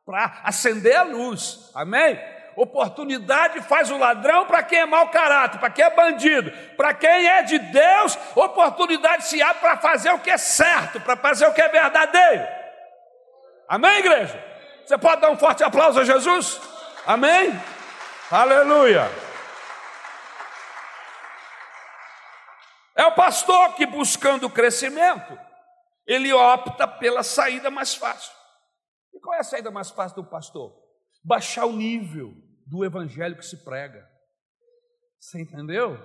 [0.04, 1.70] para acender a luz.
[1.76, 2.18] Amém?
[2.56, 7.28] Oportunidade faz o ladrão para quem é mau caráter, para quem é bandido, para quem
[7.28, 11.54] é de Deus, oportunidade se abre para fazer o que é certo, para fazer o
[11.54, 12.48] que é verdadeiro.
[13.68, 14.44] Amém, igreja?
[14.86, 16.60] Você pode dar um forte aplauso a Jesus?
[17.06, 17.58] Amém?
[18.30, 19.10] Aleluia.
[22.96, 25.40] É o pastor que, buscando crescimento,
[26.06, 28.34] ele opta pela saída mais fácil.
[29.14, 30.81] E qual é a saída mais fácil do pastor?
[31.24, 32.34] Baixar o nível
[32.66, 34.08] do evangelho que se prega.
[35.20, 36.00] Você entendeu?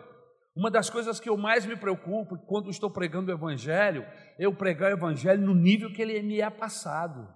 [0.56, 4.06] Uma das coisas que eu mais me preocupo quando estou pregando o evangelho,
[4.38, 7.28] eu pregar o evangelho no nível que ele me é passado.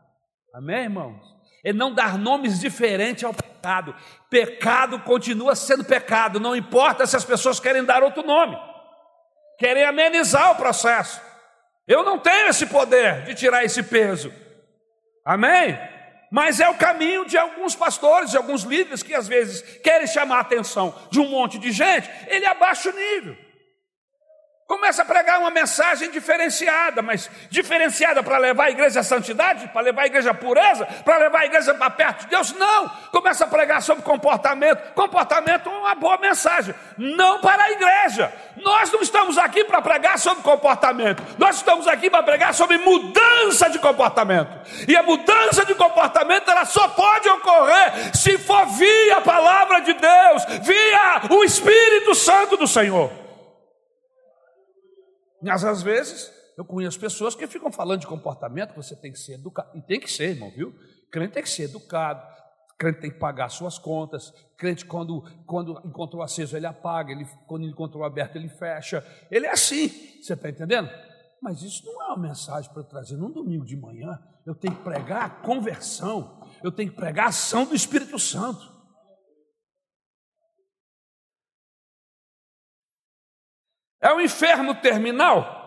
[0.54, 1.22] Amém, irmãos?
[1.64, 3.94] É não dar nomes diferentes ao pecado.
[4.30, 8.56] Pecado continua sendo pecado, não importa se as pessoas querem dar outro nome,
[9.58, 11.20] querem amenizar o processo.
[11.86, 14.32] Eu não tenho esse poder de tirar esse peso.
[15.24, 15.78] Amém?
[16.30, 20.36] Mas é o caminho de alguns pastores, de alguns líderes que às vezes querem chamar
[20.36, 23.36] a atenção de um monte de gente, ele abaixa o nível.
[24.70, 29.82] Começa a pregar uma mensagem diferenciada, mas diferenciada para levar a igreja à santidade, para
[29.82, 32.52] levar a igreja à pureza, para levar a igreja para perto de Deus?
[32.52, 32.88] Não!
[33.10, 34.94] Começa a pregar sobre comportamento.
[34.94, 38.32] Comportamento é uma boa mensagem, não para a igreja.
[38.58, 43.68] Nós não estamos aqui para pregar sobre comportamento, nós estamos aqui para pregar sobre mudança
[43.70, 44.52] de comportamento.
[44.86, 49.94] E a mudança de comportamento ela só pode ocorrer se for via a palavra de
[49.94, 53.29] Deus, via o Espírito Santo do Senhor.
[55.42, 59.34] Mas às vezes eu conheço pessoas que ficam falando de comportamento, você tem que ser
[59.34, 59.70] educado.
[59.76, 60.74] E tem que ser, irmão, viu?
[61.10, 62.22] Crente tem que ser educado,
[62.78, 67.66] crente tem que pagar suas contas, crente quando, quando encontrou aceso ele apaga, ele, quando
[67.66, 69.04] encontrou aberto ele fecha.
[69.30, 69.88] Ele é assim,
[70.22, 70.90] você está entendendo?
[71.40, 74.18] Mas isso não é uma mensagem para eu trazer num domingo de manhã.
[74.44, 78.79] Eu tenho que pregar a conversão, eu tenho que pregar a ação do Espírito Santo.
[84.02, 85.60] É o inferno terminal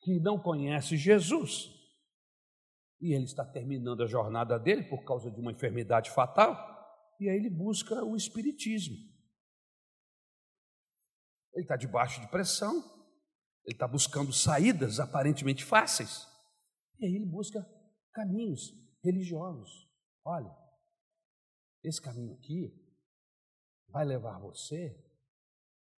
[0.00, 1.70] que não conhece Jesus.
[3.00, 6.56] E ele está terminando a jornada dele por causa de uma enfermidade fatal.
[7.20, 8.96] E aí ele busca o Espiritismo.
[11.54, 12.74] Ele está debaixo de pressão.
[13.64, 16.26] Ele está buscando saídas aparentemente fáceis.
[16.98, 17.64] E aí ele busca
[18.12, 19.88] caminhos religiosos.
[20.24, 20.52] Olha,
[21.82, 22.72] esse caminho aqui
[23.88, 24.96] vai levar você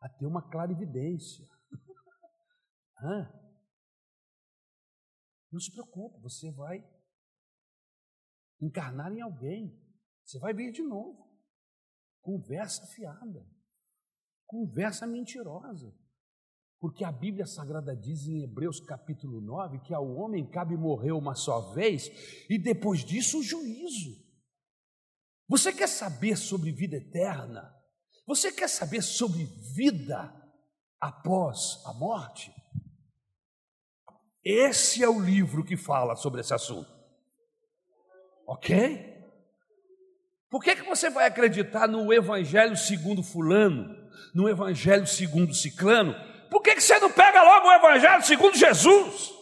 [0.03, 1.47] a ter uma clarividência.
[5.49, 6.85] Não se preocupe, você vai
[8.61, 9.81] encarnar em alguém.
[10.25, 11.25] Você vai vir de novo.
[12.21, 13.47] Conversa fiada.
[14.45, 15.95] Conversa mentirosa.
[16.79, 21.33] Porque a Bíblia Sagrada diz em Hebreus capítulo 9 que ao homem cabe morrer uma
[21.33, 22.09] só vez
[22.49, 24.21] e depois disso o juízo.
[25.47, 27.73] Você quer saber sobre vida eterna?
[28.25, 30.33] Você quer saber sobre vida
[30.99, 32.53] após a morte?
[34.43, 36.91] Esse é o livro que fala sobre esse assunto.
[38.47, 39.11] Ok?
[40.49, 43.89] Por que, que você vai acreditar no Evangelho segundo Fulano,
[44.35, 46.13] no Evangelho segundo Ciclano?
[46.49, 49.32] Por que, que você não pega logo o Evangelho segundo Jesus?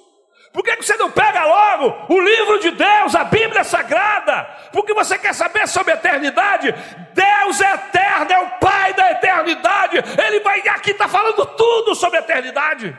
[0.53, 4.43] Por que você não pega logo o livro de Deus, a Bíblia Sagrada?
[4.73, 6.73] Porque você quer saber sobre a eternidade?
[7.13, 9.97] Deus é eterno, é o Pai da eternidade.
[9.97, 12.97] Ele vai aqui está falando tudo sobre a eternidade.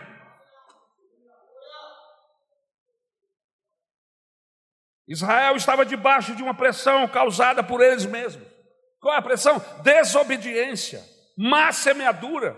[5.06, 8.46] Israel estava debaixo de uma pressão causada por eles mesmos.
[8.98, 9.62] Qual é a pressão?
[9.82, 11.02] Desobediência,
[11.36, 12.56] má semeadura.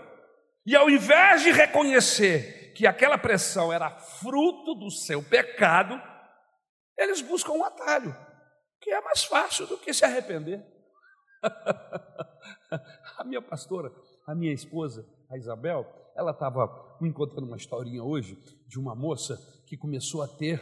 [0.65, 5.99] E ao invés de reconhecer que aquela pressão era fruto do seu pecado,
[6.97, 8.13] eles buscam um atalho,
[8.81, 10.61] que é mais fácil do que se arrepender.
[13.17, 13.91] a minha pastora,
[14.27, 15.85] a minha esposa, a Isabel,
[16.17, 18.35] ela estava me contando uma historinha hoje
[18.67, 20.61] de uma moça que começou a ter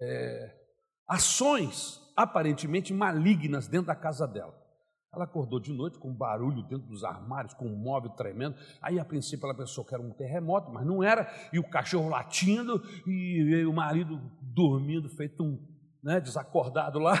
[0.00, 0.56] é,
[1.08, 4.59] ações aparentemente malignas dentro da casa dela.
[5.12, 8.54] Ela acordou de noite com um barulho dentro dos armários, com um móvel tremendo.
[8.80, 11.28] Aí, a princípio, ela pensou que era um terremoto, mas não era.
[11.52, 15.58] E o cachorro latindo e o marido dormindo, feito um
[16.02, 17.14] né, desacordado lá.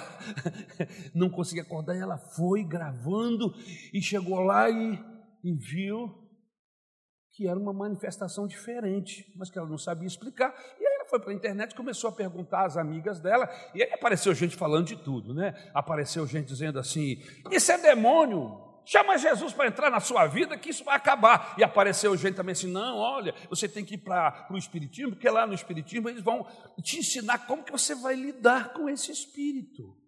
[1.14, 1.96] Não conseguia acordar.
[1.96, 3.52] E ela foi gravando
[3.92, 4.98] e chegou lá e,
[5.44, 6.20] e viu
[7.32, 10.54] que era uma manifestação diferente, mas que ela não sabia explicar.
[10.78, 14.56] E foi para a internet, começou a perguntar às amigas dela, e aí apareceu gente
[14.56, 15.54] falando de tudo, né?
[15.74, 20.70] Apareceu gente dizendo assim: Isso é demônio, chama Jesus para entrar na sua vida, que
[20.70, 21.54] isso vai acabar.
[21.58, 25.28] E apareceu gente também assim: Não, olha, você tem que ir para o Espiritismo, porque
[25.28, 26.46] lá no Espiritismo eles vão
[26.82, 29.99] te ensinar como que você vai lidar com esse espírito.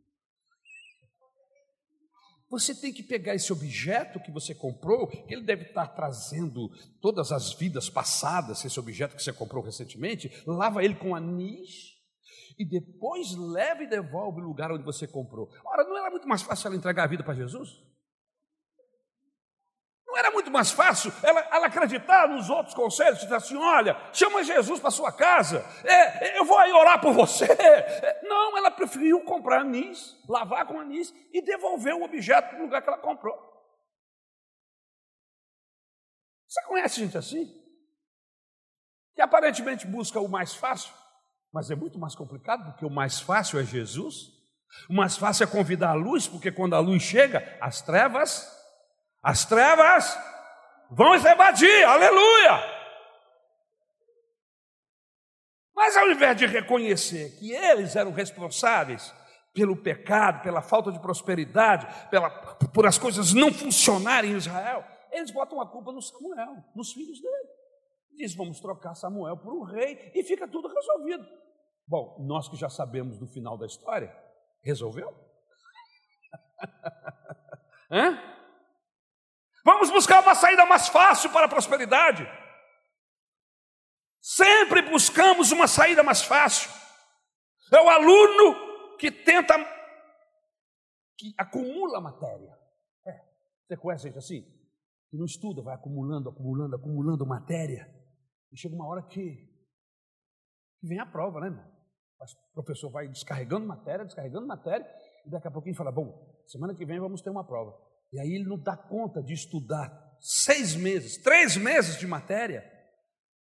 [2.53, 6.69] Você tem que pegar esse objeto que você comprou, que ele deve estar trazendo
[7.01, 11.97] todas as vidas passadas, esse objeto que você comprou recentemente, lava ele com anis
[12.59, 15.49] e depois leva e devolve o lugar onde você comprou.
[15.65, 17.83] Ora, não era muito mais fácil ela entregar a vida para Jesus?
[20.13, 24.45] Não era muito mais fácil ela, ela acreditar nos outros conselhos, dizer assim: olha, chama
[24.45, 27.47] Jesus para sua casa, é, eu vou aí orar por você.
[27.47, 32.63] É, não, ela preferiu comprar anis, lavar com anis e devolver o objeto para o
[32.63, 33.35] lugar que ela comprou.
[36.47, 37.51] Você conhece gente assim?
[39.15, 40.93] Que aparentemente busca o mais fácil,
[41.51, 44.31] mas é muito mais complicado, porque o mais fácil é Jesus.
[44.91, 48.62] O mais fácil é convidar a luz, porque quando a luz chega, as trevas
[49.23, 50.18] as trevas
[50.91, 52.73] vão se evadir, aleluia!
[55.75, 59.14] Mas ao invés de reconhecer que eles eram responsáveis
[59.55, 62.31] pelo pecado, pela falta de prosperidade, pela,
[62.75, 67.20] por as coisas não funcionarem em Israel, eles botam a culpa no Samuel, nos filhos
[67.20, 67.49] dele.
[68.16, 71.27] Diz: vamos trocar Samuel por um rei e fica tudo resolvido.
[71.87, 74.14] Bom, nós que já sabemos do final da história,
[74.62, 75.14] resolveu?
[77.91, 78.32] Hã?
[79.65, 82.27] Vamos buscar uma saída mais fácil para a prosperidade.
[84.21, 86.71] Sempre buscamos uma saída mais fácil.
[87.73, 89.55] É o aluno que tenta,
[91.17, 92.57] que acumula matéria.
[93.07, 93.21] É,
[93.67, 94.43] você conhece gente assim?
[95.11, 97.93] Que não estuda, vai acumulando, acumulando, acumulando matéria.
[98.51, 99.49] E chega uma hora que,
[100.81, 101.73] que vem a prova, né, irmão?
[102.51, 104.87] O professor vai descarregando matéria, descarregando matéria,
[105.27, 107.77] e daqui a pouquinho fala: Bom, semana que vem vamos ter uma prova.
[108.13, 109.91] E aí ele não dá conta de estudar
[110.21, 112.63] seis meses, três meses de matéria.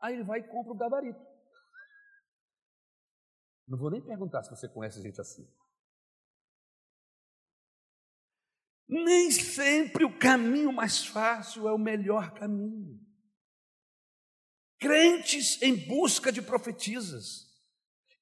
[0.01, 1.19] Aí ele vai e compra o gabarito.
[3.67, 5.47] Não vou nem perguntar se você conhece gente assim.
[8.89, 12.99] Nem sempre o caminho mais fácil é o melhor caminho.
[14.79, 17.47] Crentes em busca de profetisas,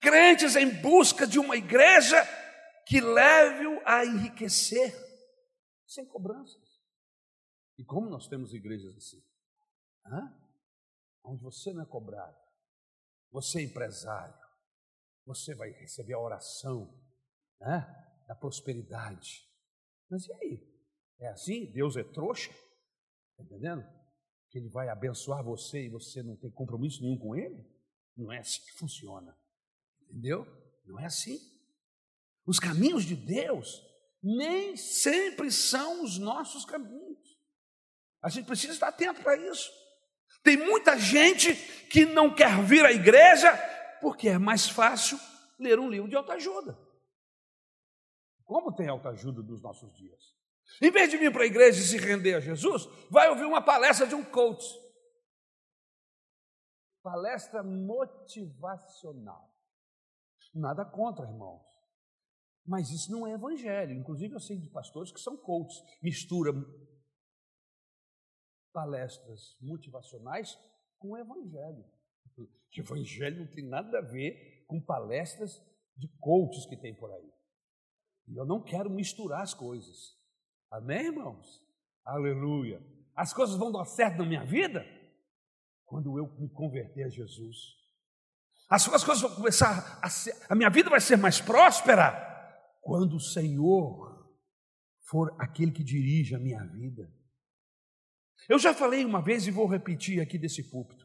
[0.00, 2.16] crentes em busca de uma igreja
[2.86, 5.05] que leve-o a enriquecer
[5.86, 6.82] sem cobranças.
[7.78, 9.22] E como nós temos igrejas assim?
[10.06, 10.34] Hã?
[11.22, 12.38] Onde você não é cobrado,
[13.30, 14.38] você é empresário,
[15.24, 16.94] você vai receber a oração
[17.60, 19.44] né, da prosperidade.
[20.08, 20.76] Mas e aí?
[21.18, 21.70] É assim?
[21.72, 22.50] Deus é trouxa?
[22.50, 23.84] Está entendendo?
[24.50, 27.66] Que Ele vai abençoar você e você não tem compromisso nenhum com Ele?
[28.16, 29.36] Não é assim que funciona.
[30.02, 30.46] Entendeu?
[30.84, 31.38] Não é assim.
[32.46, 33.82] Os caminhos de Deus
[34.26, 37.38] nem sempre são os nossos caminhos.
[38.20, 39.70] A gente precisa estar atento para isso.
[40.42, 41.54] Tem muita gente
[41.88, 43.56] que não quer vir à igreja
[44.00, 45.16] porque é mais fácil
[45.60, 46.76] ler um livro de autoajuda.
[48.44, 50.34] Como tem autoajuda nos nossos dias?
[50.82, 53.62] Em vez de vir para a igreja e se render a Jesus, vai ouvir uma
[53.62, 54.66] palestra de um coach.
[57.00, 59.54] Palestra motivacional.
[60.52, 61.75] Nada contra, irmãos.
[62.66, 63.92] Mas isso não é evangelho.
[63.92, 66.52] Inclusive, eu sei de pastores que são coaches, mistura
[68.72, 70.58] palestras motivacionais
[70.98, 71.84] com evangelho.
[72.76, 75.58] Evangelho não tem nada a ver com palestras
[75.96, 77.32] de coaches que tem por aí.
[78.28, 80.14] E eu não quero misturar as coisas.
[80.70, 81.62] Amém, irmãos?
[82.04, 82.84] Aleluia.
[83.14, 84.84] As coisas vão dar certo na minha vida
[85.86, 87.56] quando eu me converter a Jesus.
[88.68, 92.25] As, as coisas vão começar a ser, a minha vida vai ser mais próspera
[92.86, 94.32] quando o Senhor
[95.02, 97.12] for aquele que dirige a minha vida.
[98.48, 101.04] Eu já falei uma vez e vou repetir aqui desse púlpito.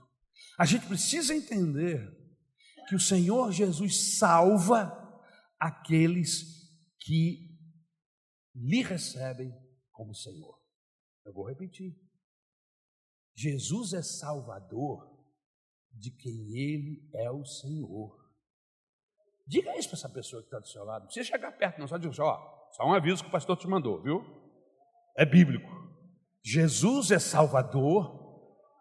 [0.60, 2.00] A gente precisa entender
[2.88, 4.92] que o Senhor Jesus salva
[5.60, 6.70] aqueles
[7.00, 7.58] que
[8.54, 9.52] lhe recebem
[9.92, 10.62] como Senhor.
[11.26, 12.00] Eu vou repetir.
[13.36, 15.10] Jesus é salvador
[15.92, 18.21] de quem ele é o Senhor.
[19.52, 21.02] Diga isso para essa pessoa que está do seu lado.
[21.02, 21.86] Não precisa chegar perto, não.
[21.86, 22.40] Só diga assim, ó,
[22.72, 24.26] só um aviso que o pastor te mandou, viu?
[25.18, 25.70] É bíblico.
[26.42, 28.18] Jesus é Salvador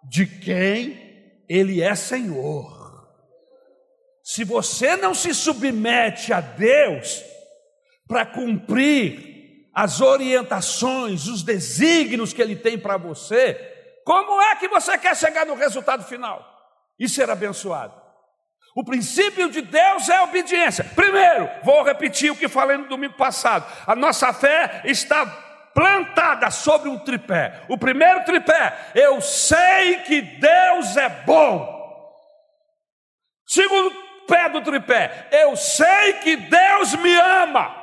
[0.09, 3.11] de quem Ele é Senhor.
[4.23, 7.21] Se você não se submete a Deus
[8.07, 13.55] para cumprir as orientações, os desígnios que Ele tem para você,
[14.05, 16.47] como é que você quer chegar no resultado final
[16.97, 18.00] e ser abençoado?
[18.75, 20.85] O princípio de Deus é a obediência.
[20.85, 23.67] Primeiro, vou repetir o que falei no domingo passado.
[23.87, 25.27] A nossa fé está
[25.75, 27.63] plantada sobre um tripé.
[27.69, 31.79] O primeiro tripé, eu sei que Deus é bom.
[33.47, 33.91] Segundo
[34.29, 37.75] pé do tripé, eu sei que Deus me ama.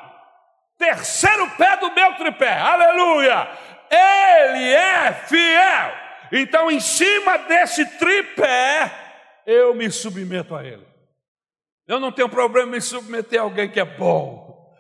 [0.77, 3.49] Terceiro pé do meu tripé, aleluia,
[3.89, 5.91] Ele é fiel.
[6.31, 9.06] Então, em cima desse tripé,
[9.47, 10.85] eu me submeto a Ele.
[11.87, 14.75] Eu não tenho problema em submeter a alguém que é bom.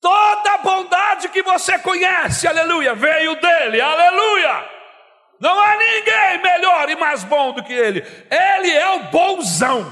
[0.00, 4.70] Toda a bondade que você conhece, aleluia, veio dele, aleluia.
[5.40, 8.02] Não há ninguém melhor e mais bom do que ele.
[8.30, 9.82] Ele é o bonzão.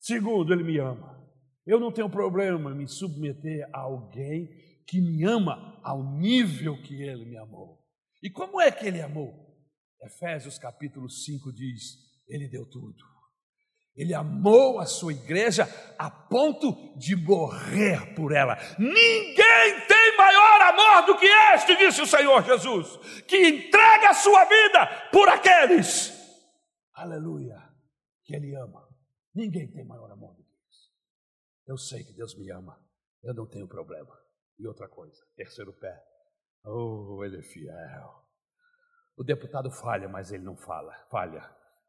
[0.00, 1.14] Segundo, ele me ama.
[1.66, 4.48] Eu não tenho problema em me submeter a alguém
[4.86, 7.78] que me ama ao nível que ele me amou.
[8.22, 9.43] E como é que ele amou?
[10.04, 11.96] Efésios capítulo 5 diz:
[12.28, 13.02] Ele deu tudo.
[13.96, 18.56] Ele amou a sua igreja a ponto de morrer por ela.
[18.78, 24.44] Ninguém tem maior amor do que este, disse o Senhor Jesus, que entrega a sua
[24.44, 26.12] vida por aqueles.
[26.92, 27.56] Aleluia,
[28.24, 28.88] que Ele ama.
[29.32, 30.90] Ninguém tem maior amor do que isso.
[31.66, 32.78] Eu sei que Deus me ama,
[33.22, 34.12] eu não tenho problema.
[34.58, 36.02] E outra coisa, terceiro pé.
[36.64, 38.23] Oh, ele é fiel.
[39.16, 41.42] O deputado falha, mas ele não fala, falha.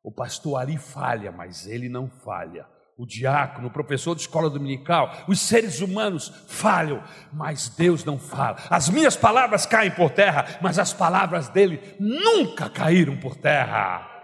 [0.03, 2.67] O pastor falha, mas ele não falha.
[2.97, 7.03] O diácono, o professor de escola dominical, os seres humanos falham,
[7.33, 8.57] mas Deus não fala.
[8.69, 14.15] As minhas palavras caem por terra, mas as palavras dele nunca caíram por terra.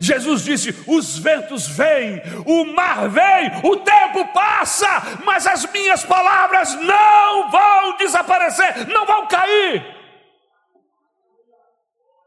[0.00, 4.86] Jesus disse: os ventos vêm, o mar vem, o tempo passa,
[5.24, 9.93] mas as minhas palavras não vão desaparecer, não vão cair.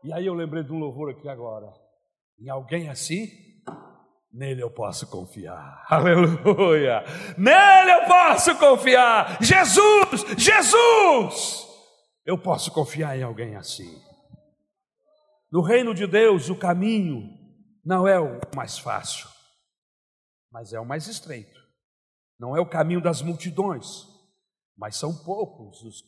[0.04, 1.72] E aí eu lembrei de um louvor aqui agora.
[2.40, 3.28] Em alguém assim,
[4.32, 5.86] nele eu posso confiar.
[5.90, 7.04] Aleluia!
[7.38, 9.42] Nele eu posso confiar.
[9.42, 11.68] Jesus, Jesus!
[12.26, 14.02] Eu posso confiar em alguém assim.
[15.52, 17.24] No reino de Deus, o caminho
[17.84, 19.30] não é o mais fácil,
[20.52, 21.58] mas é o mais estreito.
[22.38, 24.06] Não é o caminho das multidões,
[24.76, 26.04] mas são poucos os,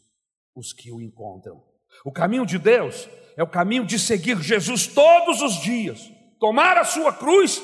[0.54, 1.64] os que o encontram.
[2.04, 6.84] O caminho de Deus é o caminho de seguir Jesus todos os dias, tomar a
[6.84, 7.62] sua cruz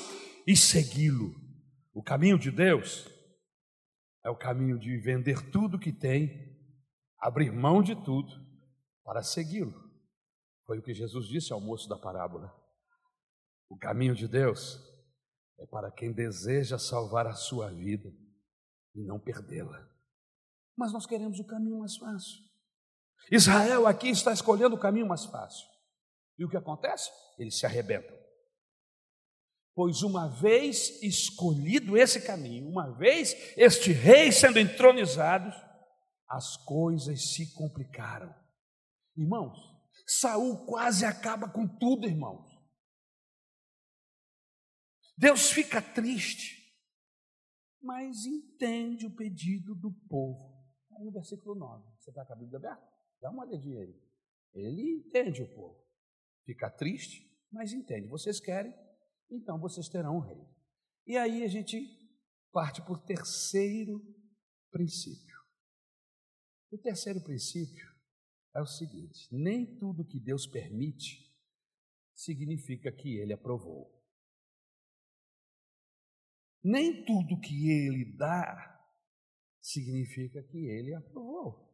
[0.47, 1.36] e segui-lo.
[1.93, 3.07] O caminho de Deus
[4.23, 6.57] é o caminho de vender tudo que tem,
[7.19, 8.32] abrir mão de tudo
[9.03, 9.86] para segui-lo.
[10.65, 12.53] Foi o que Jesus disse ao moço da parábola.
[13.69, 14.80] O caminho de Deus
[15.59, 18.11] é para quem deseja salvar a sua vida
[18.95, 19.88] e não perdê-la.
[20.76, 22.43] Mas nós queremos o caminho mais fácil.
[23.32, 25.66] Israel aqui está escolhendo o caminho mais fácil.
[26.38, 27.09] E o que acontece?
[27.38, 28.16] Eles se arrebentam.
[29.74, 35.51] Pois uma vez escolhido esse caminho, uma vez este rei sendo entronizado,
[36.30, 38.34] as coisas se complicaram.
[39.18, 39.57] Irmãos,
[40.07, 42.55] Saul quase acaba com tudo, irmãos.
[45.18, 46.74] Deus fica triste,
[47.82, 50.55] mas entende o pedido do povo.
[50.97, 52.95] Aí no versículo 9, você está com a Bíblia aberta?
[53.26, 53.99] Dá uma olhadinha aí.
[54.53, 55.84] Ele entende o povo.
[56.45, 58.07] Fica triste, mas entende.
[58.07, 58.71] Vocês querem,
[59.32, 60.47] então vocês terão um rei.
[61.07, 61.76] E aí a gente
[62.51, 63.99] parte por terceiro
[64.69, 65.36] princípio.
[66.69, 67.91] O terceiro princípio
[68.53, 71.36] é o seguinte: nem tudo que Deus permite
[72.13, 73.91] significa que ele aprovou.
[76.63, 78.88] Nem tudo que ele dá
[79.59, 81.64] significa que ele aprovou.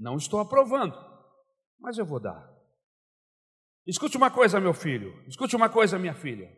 [0.00, 0.96] Não estou aprovando,
[1.78, 2.50] mas eu vou dar.
[3.86, 5.22] Escute uma coisa, meu filho.
[5.28, 6.50] Escute uma coisa, minha filha.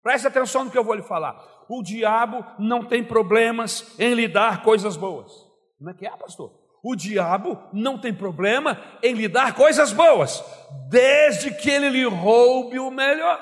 [0.00, 1.64] Preste atenção no que eu vou lhe falar.
[1.68, 5.32] O diabo não tem problemas em lhe dar coisas boas.
[5.78, 6.62] Como é que é, pastor?
[6.80, 10.40] O diabo não tem problema em lhe dar coisas boas,
[10.88, 13.40] desde que ele lhe roube o melhor.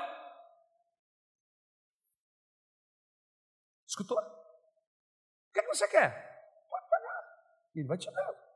[3.86, 4.16] Escutou?
[4.16, 6.66] O que, é que você quer?
[6.70, 7.24] Pode pagar.
[7.74, 8.51] Ele vai te dar.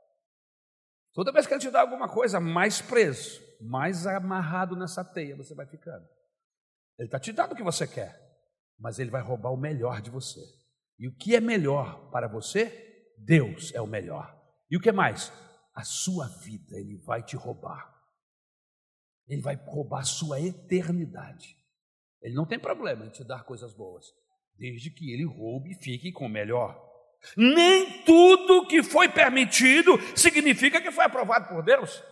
[1.16, 5.54] Toda vez que ele te dá alguma coisa, mais preso, mais amarrado nessa teia você
[5.54, 6.06] vai ficando.
[6.98, 8.14] Ele está te dando o que você quer,
[8.78, 10.42] mas ele vai roubar o melhor de você.
[10.98, 13.14] E o que é melhor para você?
[13.16, 14.38] Deus é o melhor.
[14.70, 15.32] E o que mais?
[15.74, 17.94] A sua vida ele vai te roubar.
[19.26, 21.56] Ele vai roubar a sua eternidade.
[22.20, 24.04] Ele não tem problema em te dar coisas boas,
[24.54, 26.85] desde que ele roube e fique com o melhor.
[27.36, 32.02] Nem tudo que foi permitido significa que foi aprovado por Deus.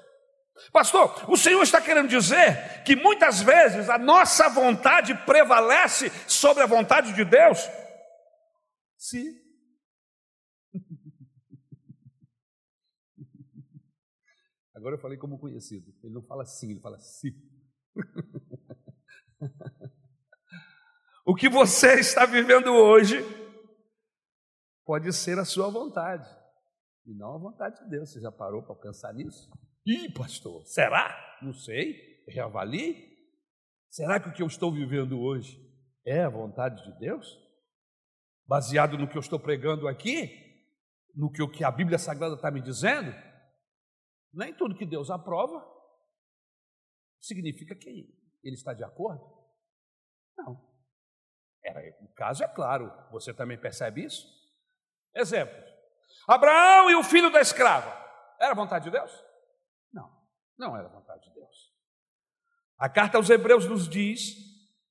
[0.72, 6.66] Pastor, o Senhor está querendo dizer que muitas vezes a nossa vontade prevalece sobre a
[6.66, 7.58] vontade de Deus?
[8.96, 9.24] Sim.
[14.74, 15.92] Agora eu falei como conhecido.
[16.02, 17.30] Ele não fala sim, ele fala sim.
[21.26, 23.43] o que você está vivendo hoje
[24.84, 26.28] pode ser a sua vontade
[27.06, 28.10] e não a vontade de Deus.
[28.10, 29.50] Você já parou para pensar nisso?
[29.86, 31.38] Ih, pastor, será?
[31.42, 32.24] Não sei.
[32.26, 33.12] Reavalie.
[33.90, 35.60] Será que o que eu estou vivendo hoje
[36.06, 37.38] é a vontade de Deus?
[38.46, 40.42] Baseado no que eu estou pregando aqui?
[41.14, 43.14] No que, que a Bíblia Sagrada está me dizendo?
[44.32, 45.64] Nem tudo que Deus aprova
[47.20, 47.88] significa que
[48.42, 49.22] ele está de acordo.
[50.36, 50.60] Não.
[51.64, 54.43] É, o caso é claro, você também percebe isso?
[55.14, 55.54] Exemplo:
[56.26, 58.02] Abraão e o filho da escrava.
[58.40, 59.12] Era vontade de Deus?
[59.92, 60.10] Não,
[60.58, 61.72] não era vontade de Deus.
[62.78, 64.34] A carta aos Hebreus nos diz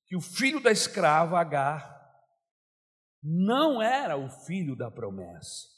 [0.06, 1.94] que o filho da escrava, Agar,
[3.22, 5.74] não era o filho da promessa.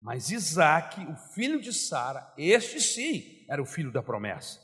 [0.00, 4.60] Mas Isaac, o filho de Sara, este sim era o filho da promessa.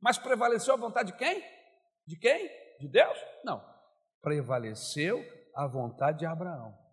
[0.00, 1.42] Mas prevaleceu a vontade de quem?
[2.06, 2.48] De quem?
[2.78, 3.18] De Deus?
[3.44, 3.64] Não.
[4.22, 6.85] Prevaleceu a vontade de Abraão.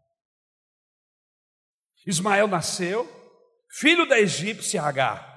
[2.06, 3.08] Ismael nasceu,
[3.70, 5.34] filho da egípcia Agar.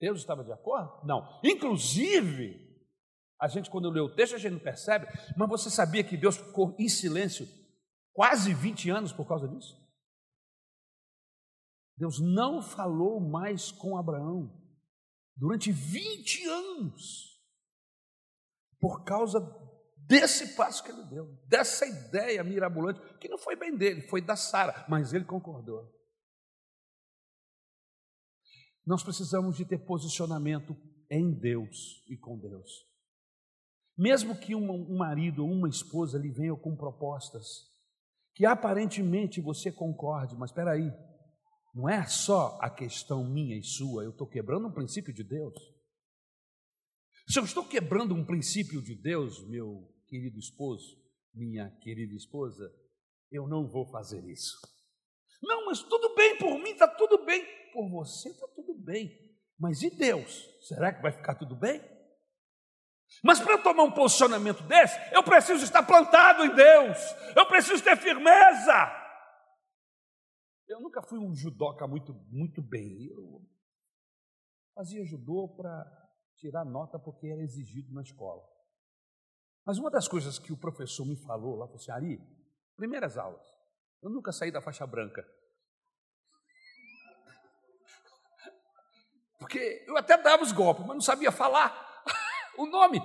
[0.00, 1.06] Deus estava de acordo?
[1.06, 1.40] Não.
[1.42, 2.64] Inclusive,
[3.40, 5.06] a gente, quando lê o texto, a gente não percebe,
[5.36, 7.46] mas você sabia que Deus ficou em silêncio
[8.12, 9.82] quase 20 anos por causa disso.
[11.96, 14.52] Deus não falou mais com Abraão
[15.36, 17.40] durante 20 anos,
[18.80, 19.40] por causa
[20.06, 24.36] desse passo que ele deu, dessa ideia mirabolante, que não foi bem dele, foi da
[24.36, 25.92] Sara, mas ele concordou.
[28.86, 30.76] Nós precisamos de ter posicionamento
[31.10, 32.70] em Deus e com Deus.
[33.96, 37.72] Mesmo que um, marido ou uma esposa lhe venham com propostas
[38.34, 40.92] que aparentemente você concorde, mas espera aí,
[41.72, 45.54] não é só a questão minha e sua, eu estou quebrando um princípio de Deus.
[47.28, 50.96] Se eu estou quebrando um princípio de Deus, meu querido esposo,
[51.34, 52.72] minha querida esposa,
[53.32, 54.56] eu não vou fazer isso.
[55.42, 57.44] Não, mas tudo bem por mim, está tudo bem.
[57.72, 59.10] Por você está tudo bem.
[59.58, 60.48] Mas e Deus?
[60.68, 61.82] Será que vai ficar tudo bem?
[63.24, 66.96] Mas para eu tomar um posicionamento desse, eu preciso estar plantado em Deus,
[67.34, 68.72] eu preciso ter firmeza.
[70.68, 73.08] Eu nunca fui um judoca muito, muito bem.
[73.10, 73.44] Eu
[74.76, 75.84] fazia judô para
[76.36, 78.53] tirar nota porque era exigido na escola.
[79.66, 82.20] Mas uma das coisas que o professor me falou lá, falou assim, Ari,
[82.76, 83.46] primeiras aulas,
[84.02, 85.24] eu nunca saí da faixa branca.
[89.38, 92.02] Porque eu até dava os golpes, mas não sabia falar
[92.58, 93.00] o nome.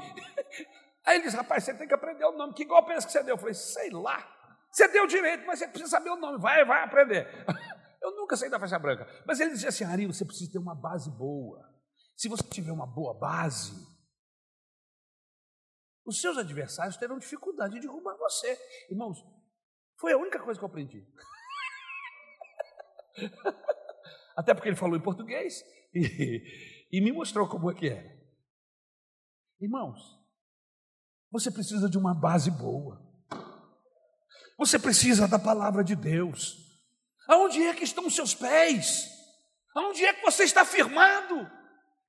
[1.05, 2.53] Aí ele disse, rapaz, você tem que aprender o nome.
[2.53, 3.35] Que golpe é esse que você deu?
[3.35, 4.25] Eu falei, sei lá.
[4.71, 6.37] Você deu direito, mas você precisa saber o nome.
[6.39, 7.27] Vai, vai aprender.
[8.01, 9.05] Eu nunca saí da faixa branca.
[9.25, 11.67] Mas ele dizia assim, Ari, você precisa ter uma base boa.
[12.15, 13.73] Se você tiver uma boa base,
[16.09, 18.57] os seus adversários terão dificuldade de derrubar você.
[18.89, 19.23] Irmãos,
[19.97, 21.07] foi a única coisa que eu aprendi.
[24.35, 28.19] Até porque ele falou em português e, e me mostrou como é que era.
[29.61, 29.99] Irmãos,
[31.31, 33.07] você precisa de uma base boa.
[34.57, 36.57] Você precisa da palavra de Deus.
[37.27, 39.07] Aonde é que estão os seus pés?
[39.75, 41.58] Aonde é que você está firmado?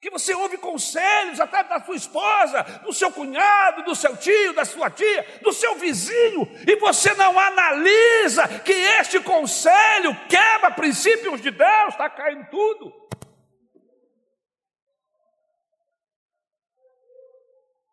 [0.01, 4.65] Que você ouve conselhos até da sua esposa, do seu cunhado, do seu tio, da
[4.65, 11.51] sua tia, do seu vizinho, e você não analisa que este conselho quebra princípios de
[11.51, 12.91] Deus, está caindo tudo.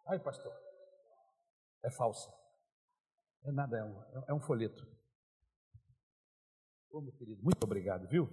[0.07, 0.53] Ai, pastor,
[1.83, 2.31] é falsa.
[3.45, 4.87] É nada, é um, é um folheto.
[6.89, 8.29] Ô, meu querido, muito obrigado, viu?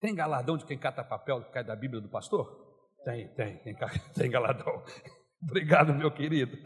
[0.00, 2.65] Tem galardão de quem cata papel que cai da Bíblia do pastor?
[3.06, 3.76] Tem, tem, tem,
[4.28, 4.82] galardão.
[5.40, 6.56] Obrigado, meu querido.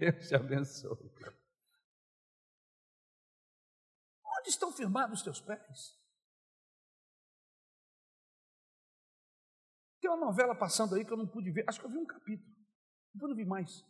[0.00, 0.98] Deus te abençoe.
[4.40, 5.96] Onde estão firmados os teus pés?
[10.00, 12.06] Tem uma novela passando aí que eu não pude ver, acho que eu vi um
[12.06, 12.52] capítulo.
[13.14, 13.86] Depois não vi mais.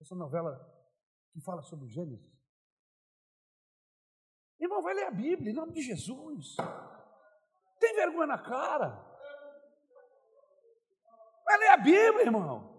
[0.00, 0.56] Essa novela
[1.32, 2.32] que fala sobre Gênesis.
[4.60, 6.54] Irmão, vai ler a Bíblia em nome de Jesus.
[7.80, 9.11] Tem vergonha na cara.
[11.52, 12.72] Vai ler a Bíblia, irmão.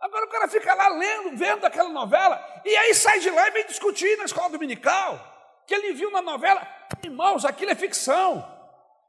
[0.00, 3.50] Agora o cara fica lá lendo, vendo aquela novela, e aí sai de lá e
[3.50, 6.66] vem discutir na escola dominical, que ele viu na novela,
[7.04, 8.42] irmãos, aquilo é ficção.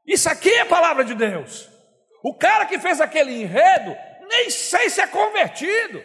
[0.05, 1.69] Isso aqui é palavra de Deus.
[2.21, 3.95] O cara que fez aquele enredo,
[4.27, 6.03] nem sei se é convertido.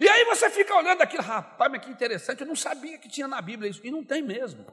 [0.00, 3.28] E aí você fica olhando aquilo, rapaz, mas que interessante, eu não sabia que tinha
[3.28, 4.64] na Bíblia isso, e não tem mesmo.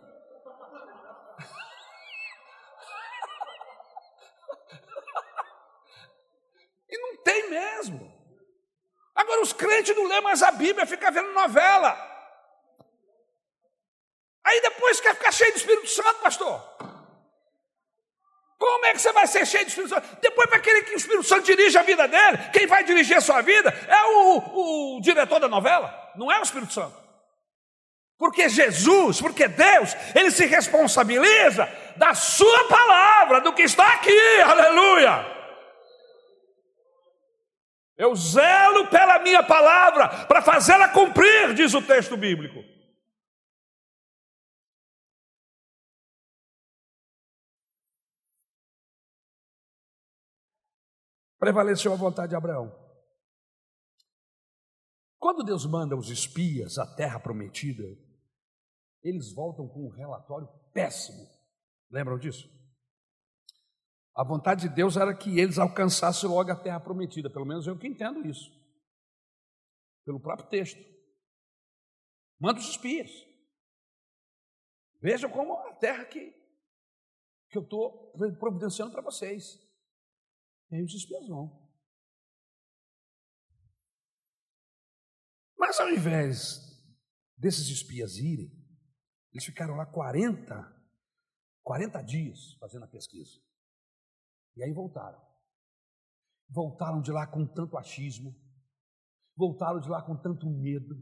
[6.94, 8.12] e não tem mesmo.
[9.16, 11.92] Agora os crentes não lêem mais a Bíblia, fica vendo novela.
[14.44, 16.62] Aí depois quer ficar cheio do Espírito Santo, pastor.
[18.58, 20.18] Como é que você vai ser cheio do Espírito Santo?
[20.22, 22.38] Depois vai querer que o Espírito Santo dirija a vida dele.
[22.52, 26.44] Quem vai dirigir a sua vida é o, o diretor da novela, não é o
[26.44, 27.02] Espírito Santo.
[28.18, 35.43] Porque Jesus, porque Deus, ele se responsabiliza da sua palavra, do que está aqui, aleluia.
[37.98, 42.74] Eu zelo pela minha palavra para fazê-la cumprir, diz o texto bíblico.
[51.44, 52.74] prevaleceu a vontade de Abraão.
[55.20, 57.84] Quando Deus manda os espias à terra prometida,
[59.04, 61.28] eles voltam com um relatório péssimo.
[61.92, 62.50] Lembram disso?
[64.16, 67.78] A vontade de Deus era que eles alcançassem logo a terra prometida, pelo menos eu
[67.78, 68.52] que entendo isso,
[70.06, 70.80] pelo próprio texto.
[72.40, 73.10] Manda os espias.
[75.02, 76.32] Vejam como a terra que,
[77.50, 79.60] que eu estou providenciando para vocês.
[80.70, 81.62] E aí os espias vão.
[85.58, 86.62] Mas ao invés
[87.36, 88.52] desses espias irem,
[89.32, 90.54] eles ficaram lá 40,
[91.64, 93.42] 40 dias fazendo a pesquisa.
[94.56, 95.22] E aí voltaram.
[96.50, 98.36] Voltaram de lá com tanto achismo,
[99.36, 100.96] voltaram de lá com tanto medo.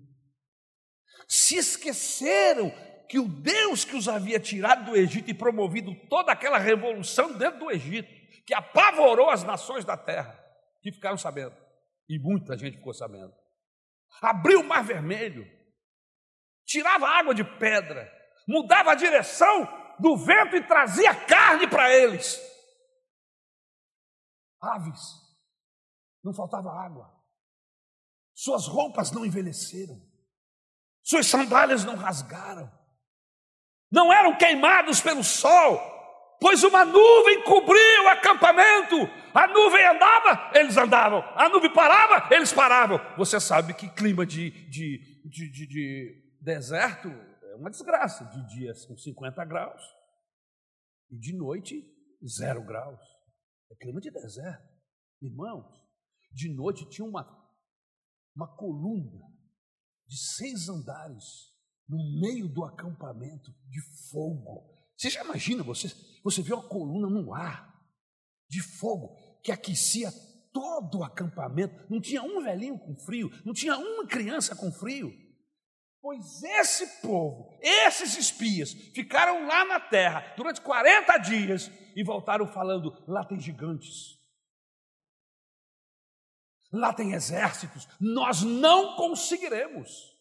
[1.27, 2.71] Se esqueceram
[3.09, 7.59] que o Deus que os havia tirado do Egito e promovido toda aquela revolução dentro
[7.59, 8.07] do Egito,
[8.45, 10.41] que apavorou as nações da terra,
[10.81, 11.55] que ficaram sabendo,
[12.07, 13.33] e muita gente ficou sabendo.
[14.21, 15.45] Abriu o mar vermelho,
[16.65, 18.09] tirava água de pedra,
[18.47, 19.67] mudava a direção
[19.99, 22.50] do vento e trazia carne para eles.
[24.61, 25.01] Aves,
[26.23, 27.11] não faltava água,
[28.33, 29.99] suas roupas não envelheceram,
[31.03, 32.71] suas sandálias não rasgaram,
[33.91, 35.79] não eram queimados pelo sol,
[36.39, 38.95] pois uma nuvem cobriu o acampamento.
[39.33, 41.21] A nuvem andava, eles andavam.
[41.35, 42.99] A nuvem parava, eles paravam.
[43.17, 48.25] Você sabe que clima de, de, de, de, de deserto é uma desgraça.
[48.25, 49.81] De dia são 50 graus
[51.09, 51.85] e de noite
[52.25, 52.99] zero graus.
[53.71, 54.69] É clima de deserto.
[55.21, 55.65] Irmãos,
[56.33, 57.25] de noite tinha uma,
[58.35, 59.25] uma coluna
[60.05, 61.51] de seis andares
[61.87, 64.69] no meio do acampamento de fogo.
[64.97, 65.87] Você já imagina, você,
[66.23, 67.71] você vê uma coluna no ar
[68.49, 70.11] de fogo que aquecia
[70.51, 71.73] todo o acampamento.
[71.89, 75.11] Não tinha um velhinho com frio, não tinha uma criança com frio.
[76.01, 82.95] Pois esse povo, esses espias, ficaram lá na terra durante 40 dias e voltaram falando:
[83.07, 84.17] lá tem gigantes,
[86.71, 90.11] lá tem exércitos, nós não conseguiremos,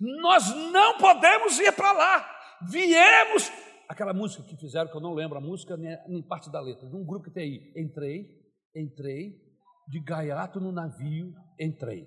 [0.00, 2.38] nós não podemos ir para lá.
[2.68, 3.50] Viemos
[3.88, 6.88] aquela música que fizeram, que eu não lembro a música, nem, nem parte da letra,
[6.88, 7.72] de um grupo que tem aí.
[7.76, 8.26] Entrei,
[8.74, 9.40] entrei,
[9.88, 12.06] de gaiato no navio, entrei.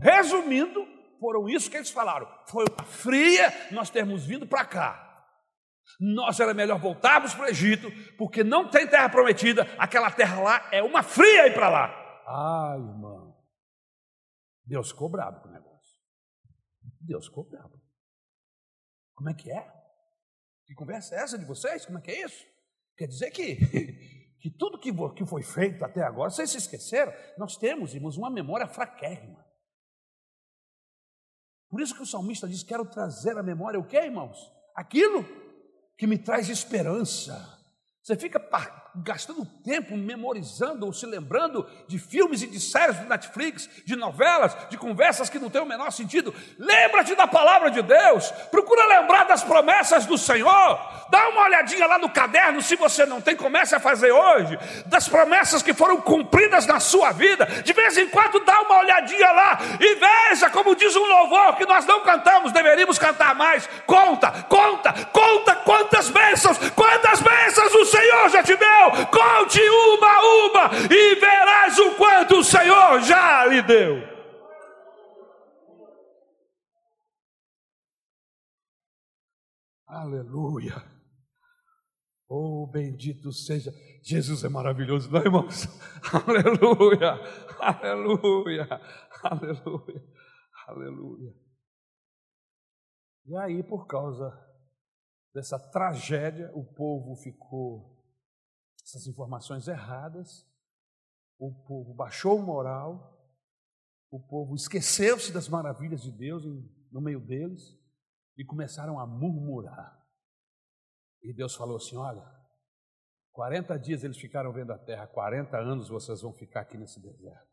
[0.00, 0.86] Resumindo,
[1.20, 2.26] foram isso que eles falaram.
[2.46, 5.09] Foi uma fria nós termos vindo para cá.
[5.98, 10.68] Nós era melhor voltarmos para o Egito, porque não tem terra prometida, aquela terra lá
[10.72, 12.00] é uma fria ir para lá.
[12.26, 13.36] Ah, irmão,
[14.64, 16.00] Deus ficou bravo com o negócio.
[17.00, 17.80] Deus ficou bravo.
[19.14, 19.70] Como é que é?
[20.66, 21.84] Que conversa é essa de vocês?
[21.84, 22.46] Como é que é isso?
[22.96, 23.56] Quer dizer que,
[24.40, 27.12] que tudo que, que foi feito até agora, vocês se esqueceram?
[27.36, 29.44] Nós temos, irmãos, uma memória fraquérrima.
[31.68, 34.38] Por isso que o salmista diz: Quero trazer à memória o que, irmãos?
[34.74, 35.24] Aquilo
[36.00, 37.58] que me traz esperança.
[38.02, 38.40] Você fica
[38.96, 44.56] gastando tempo memorizando ou se lembrando de filmes e de séries do Netflix, de novelas,
[44.68, 46.34] de conversas que não têm o menor sentido.
[46.58, 50.78] Lembra-te da palavra de Deus, procura lembrar das promessas do Senhor.
[51.08, 55.08] Dá uma olhadinha lá no caderno, se você não tem, comece a fazer hoje, das
[55.08, 57.46] promessas que foram cumpridas na sua vida.
[57.46, 61.66] De vez em quando dá uma olhadinha lá e veja, como diz um louvor que
[61.66, 63.68] nós não cantamos, deveríamos cantar mais.
[63.86, 70.06] Conta, conta, conta quantas bênçãos, quantas bênçãos o Senhor já te deu deu, conte uma
[70.06, 74.10] a uma e verás o quanto o Senhor já lhe deu.
[79.86, 80.82] Aleluia.
[82.28, 83.72] Oh, bendito seja.
[84.04, 85.66] Jesus é maravilhoso, não, irmãos?
[86.26, 87.18] Aleluia,
[87.58, 88.68] aleluia,
[89.20, 90.04] aleluia,
[90.68, 91.34] aleluia.
[93.26, 94.32] E aí, por causa
[95.34, 97.99] dessa tragédia, o povo ficou,
[98.90, 100.46] essas informações erradas,
[101.38, 103.16] o povo baixou o moral,
[104.10, 106.44] o povo esqueceu-se das maravilhas de Deus
[106.90, 107.78] no meio deles
[108.36, 109.96] e começaram a murmurar.
[111.22, 112.24] E Deus falou assim: Olha,
[113.32, 117.48] 40 dias eles ficaram vendo a terra, 40 anos vocês vão ficar aqui nesse deserto.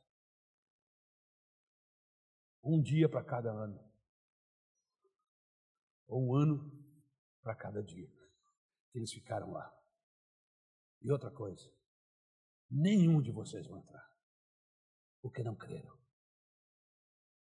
[2.63, 3.79] Um dia para cada ano.
[6.07, 6.71] Ou um ano
[7.41, 8.09] para cada dia.
[8.91, 9.76] Que eles ficaram lá.
[11.01, 11.71] E outra coisa,
[12.69, 14.11] nenhum de vocês vai entrar,
[15.21, 15.97] porque não creram.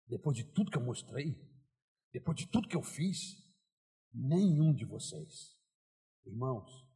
[0.07, 1.34] Depois de tudo que eu mostrei,
[2.12, 3.42] depois de tudo que eu fiz,
[4.12, 5.55] nenhum de vocês
[6.26, 6.88] Irmãos,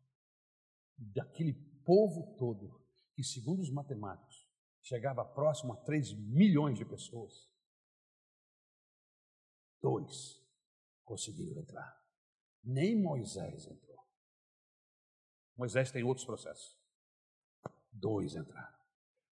[0.97, 1.53] daquele
[1.85, 2.83] povo todo,
[3.15, 4.49] que segundo os matemáticos,
[4.81, 7.49] chegava próximo a 3 milhões de pessoas,
[9.81, 10.43] dois
[11.05, 12.03] conseguiram entrar.
[12.65, 13.88] Nem Moisés entrou.
[15.59, 16.79] Moisés tem outros processos.
[17.93, 18.79] Dois entraram.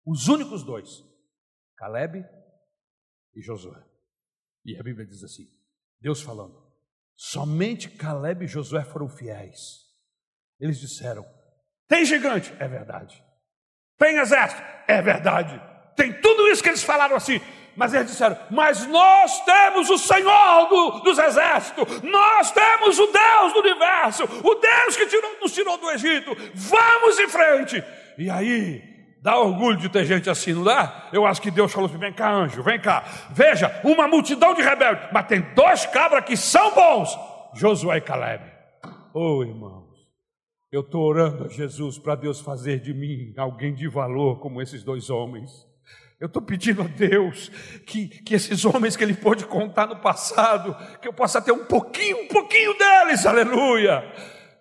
[0.05, 1.03] Os únicos dois,
[1.77, 2.25] Caleb
[3.35, 3.83] e Josué.
[4.65, 5.49] E a Bíblia diz assim:
[6.01, 6.71] Deus falando,
[7.15, 9.87] somente Caleb e Josué foram fiéis
[10.59, 11.27] eles disseram:
[11.89, 12.53] tem gigante?
[12.59, 13.23] É verdade.
[13.99, 14.63] Tem exército?
[14.89, 15.61] É verdade.
[15.95, 17.41] Tem tudo isso que eles falaram assim.
[17.77, 23.53] Mas eles disseram: Mas nós temos o Senhor do, dos exércitos, nós temos o Deus
[23.53, 26.37] do universo, o Deus que tirou, nos tirou do Egito.
[26.55, 27.85] Vamos em frente.
[28.17, 28.83] E aí,
[29.23, 31.09] dá orgulho de ter gente assim, não dá?
[31.13, 33.05] Eu acho que Deus falou assim: Vem cá, anjo, vem cá.
[33.31, 37.17] Veja, uma multidão de rebeldes, mas tem dois cabras que são bons:
[37.55, 38.45] Josué e Caleb.
[39.13, 39.87] Oh, irmão.
[40.73, 44.83] Eu estou orando a Jesus para Deus fazer de mim alguém de valor como esses
[44.83, 45.67] dois homens.
[46.19, 47.51] Eu estou pedindo a Deus
[47.87, 51.67] que, que esses homens que Ele pôde contar no passado, que eu possa ter um
[51.67, 54.03] pouquinho, um pouquinho deles, aleluia,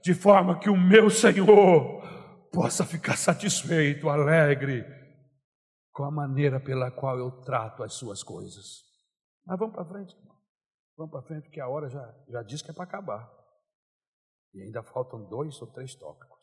[0.04, 2.04] de forma que o meu Senhor
[2.52, 4.86] possa ficar satisfeito, alegre
[5.96, 8.84] com a maneira pela qual eu trato as suas coisas.
[9.46, 10.36] Mas vamos para frente, irmão.
[10.98, 13.32] Vamos para frente, porque a hora já, já diz que é para acabar.
[14.54, 16.35] E ainda faltam dois ou três tópicos.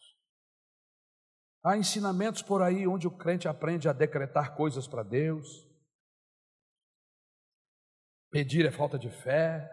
[1.64, 5.46] Há ensinamentos por aí onde o crente aprende a decretar coisas para Deus.
[8.30, 9.70] Pedir é falta de fé.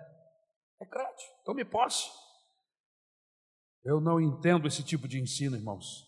[0.80, 2.08] É crente, tome posse.
[3.84, 6.08] Eu não entendo esse tipo de ensino, irmãos.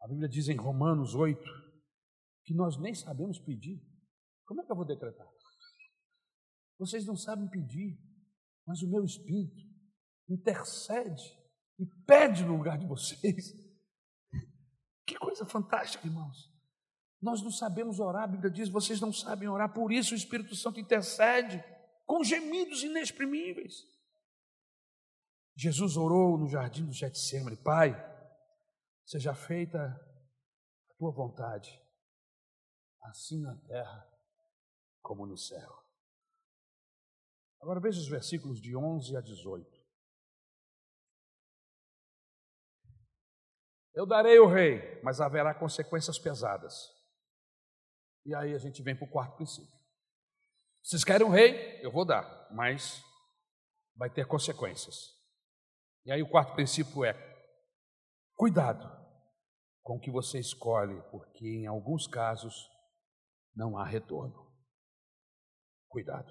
[0.00, 1.42] A Bíblia diz em Romanos 8
[2.44, 3.82] que nós nem sabemos pedir.
[4.46, 5.26] Como é que eu vou decretar?
[6.78, 7.98] Vocês não sabem pedir,
[8.64, 9.64] mas o meu espírito
[10.28, 11.24] intercede
[11.78, 13.65] e pede no lugar de vocês.
[15.06, 16.52] Que coisa fantástica, irmãos.
[17.22, 20.54] Nós não sabemos orar, a Bíblia diz, vocês não sabem orar, por isso o Espírito
[20.54, 21.64] Santo intercede
[22.04, 23.84] com gemidos inexprimíveis.
[25.54, 27.94] Jesus orou no jardim do Getsemane, Pai,
[29.06, 29.78] seja feita
[30.90, 31.80] a tua vontade,
[33.02, 34.06] assim na terra
[35.00, 35.82] como no céu.
[37.60, 39.75] Agora veja os versículos de 11 a 18.
[43.96, 46.94] Eu darei o rei, mas haverá consequências pesadas.
[48.26, 49.74] E aí a gente vem para o quarto princípio.
[50.82, 51.80] Vocês querem um rei?
[51.82, 53.02] Eu vou dar, mas
[53.96, 55.16] vai ter consequências.
[56.04, 57.14] E aí o quarto princípio é:
[58.34, 58.86] cuidado
[59.82, 62.68] com o que você escolhe, porque em alguns casos
[63.54, 64.54] não há retorno.
[65.88, 66.30] Cuidado.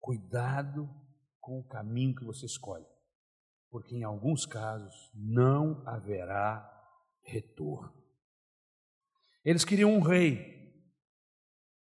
[0.00, 0.88] Cuidado
[1.38, 2.95] com o caminho que você escolhe
[3.76, 6.66] porque em alguns casos não haverá
[7.22, 7.94] retorno.
[9.44, 10.82] Eles queriam um rei,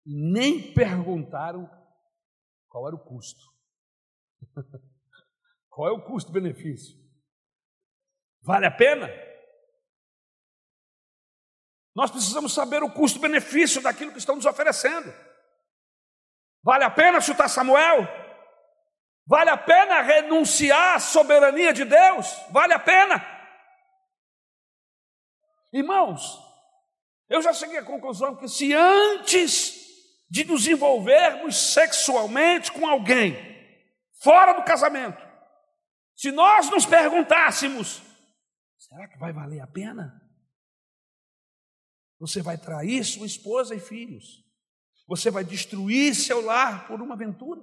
[0.05, 1.69] e nem perguntaram
[2.69, 3.41] qual era o custo.
[5.69, 6.97] qual é o custo-benefício?
[8.41, 9.09] Vale a pena?
[11.93, 15.13] Nós precisamos saber o custo-benefício daquilo que estão nos oferecendo.
[16.63, 18.20] Vale a pena chutar Samuel?
[19.31, 22.27] Vale a pena renunciar à soberania de Deus?
[22.49, 23.25] Vale a pena.
[25.71, 26.37] Irmãos,
[27.29, 29.73] eu já cheguei à conclusão que se antes
[30.29, 33.37] de nos envolvermos sexualmente com alguém,
[34.21, 35.25] fora do casamento,
[36.13, 38.01] se nós nos perguntássemos:
[38.77, 40.21] será que vai valer a pena?
[42.19, 44.43] Você vai trair sua esposa e filhos,
[45.07, 47.61] você vai destruir seu lar por uma aventura.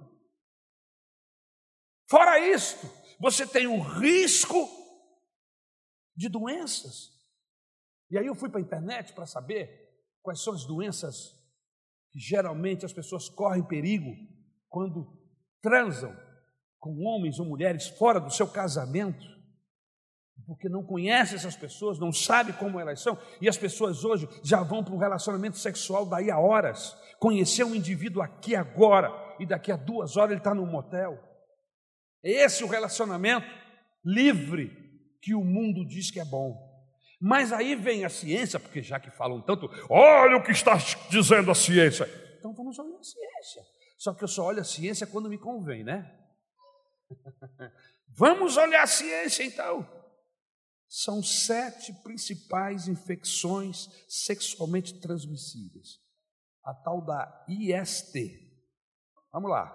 [2.08, 2.86] Fora isto,
[3.20, 4.68] você tem o risco
[6.16, 7.10] de doenças.
[8.10, 9.88] E aí eu fui para a internet para saber
[10.22, 11.34] quais são as doenças
[12.10, 14.10] que geralmente as pessoas correm perigo
[14.68, 15.06] quando
[15.60, 16.16] transam
[16.78, 19.38] com homens ou mulheres fora do seu casamento
[20.46, 24.62] porque não conhece essas pessoas, não sabe como elas são, e as pessoas hoje já
[24.62, 29.70] vão para um relacionamento sexual daí a horas, conhecer um indivíduo aqui agora, e daqui
[29.70, 31.18] a duas horas ele está num motel.
[32.22, 33.46] É esse o relacionamento
[34.04, 34.70] livre
[35.20, 36.66] que o mundo diz que é bom.
[37.20, 40.76] Mas aí vem a ciência, porque já que falam tanto, olha o que está
[41.10, 42.08] dizendo a ciência.
[42.38, 43.62] Então vamos olhar a ciência.
[43.98, 46.14] Só que eu só olho a ciência quando me convém, né?
[48.08, 49.98] vamos olhar a ciência então
[50.88, 56.00] são sete principais infecções sexualmente transmissíveis.
[56.64, 58.16] A tal da IST.
[59.30, 59.74] Vamos lá.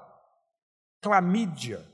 [1.02, 1.88] Clamídia,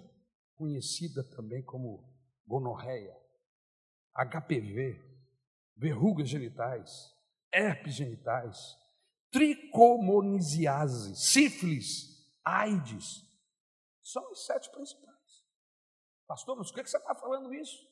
[0.60, 2.05] conhecida também como
[2.45, 3.18] gonorreia,
[4.14, 5.01] HPV,
[5.78, 7.16] verrugas genitais,
[7.49, 8.78] herpes genitais,
[9.32, 13.26] tricomoniasiase, sífilis, AIDS.
[14.03, 15.45] São os sete principais.
[16.28, 17.88] Pastor, mas por que você está falando isso?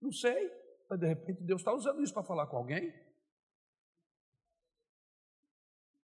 [0.00, 0.50] Não sei,
[0.88, 2.94] mas de repente Deus está usando isso para falar com alguém.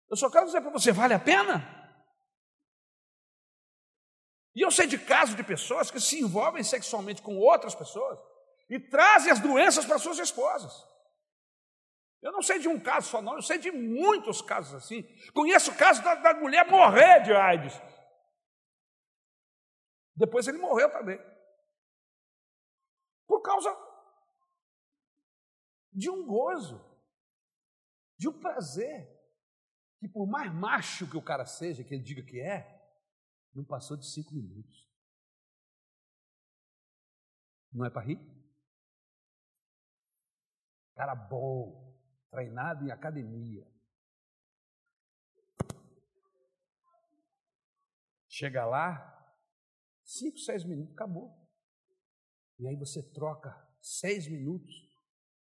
[0.09, 1.79] Eu só quero dizer para você: vale a pena?
[4.55, 8.18] E eu sei de casos de pessoas que se envolvem sexualmente com outras pessoas
[8.68, 10.72] e trazem as doenças para suas esposas.
[12.22, 15.03] Eu não sei de um caso só, não, eu sei de muitos casos assim.
[15.32, 17.80] Conheço o caso da, da mulher morrer de AIDS.
[20.14, 21.18] Depois ele morreu também
[23.30, 23.74] por causa
[25.92, 26.84] de um gozo,
[28.18, 29.09] de um prazer,
[30.01, 32.79] que por mais macho que o cara seja, que ele diga que é,
[33.55, 34.88] não passou de cinco minutos.
[37.72, 38.20] Não é para rir?
[40.94, 41.96] Cara bom,
[42.30, 43.66] treinado em academia.
[48.28, 49.36] Chega lá,
[50.05, 51.36] cinco, seis minutos, acabou.
[52.59, 54.74] E aí você troca seis minutos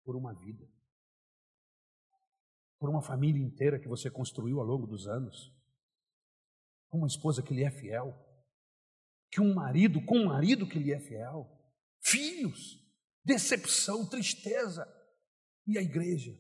[0.03, 0.68] por uma vida,
[2.80, 5.53] por uma família inteira que você construiu ao longo dos anos,
[6.89, 8.13] com uma esposa que lhe é fiel,
[9.31, 11.47] que um marido com um marido que lhe é fiel,
[12.01, 12.77] filhos,
[13.23, 14.87] decepção, tristeza,
[15.67, 16.35] e a igreja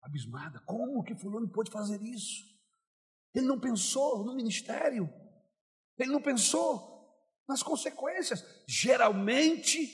[0.00, 2.50] abismada, como que fulano pôde fazer isso?
[3.34, 5.08] Ele não pensou no ministério,
[5.98, 6.92] ele não pensou
[7.48, 8.42] nas consequências.
[8.66, 9.86] Geralmente,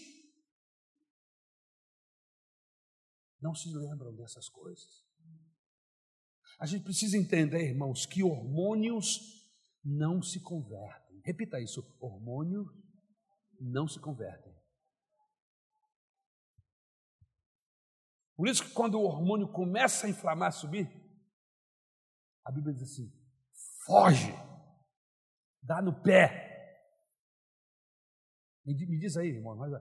[3.40, 5.08] não se lembram dessas coisas.
[6.59, 9.47] A gente precisa entender, irmãos, que hormônios
[9.85, 11.21] não se convertem.
[11.25, 12.67] Repita isso: hormônios
[13.61, 14.57] não se convertem.
[18.37, 20.89] Por isso que quando o hormônio começa a inflamar, a subir,
[22.45, 23.13] a Bíblia diz assim:
[23.87, 24.33] foge,
[25.63, 26.49] dá no pé,
[28.69, 29.57] me, diz aí, irmão.
[29.57, 29.73] Mas...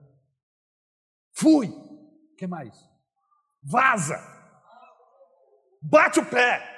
[1.32, 1.68] Fui.
[1.68, 2.74] O que mais?
[3.62, 4.37] Vaza.
[5.82, 6.76] Bate o pé.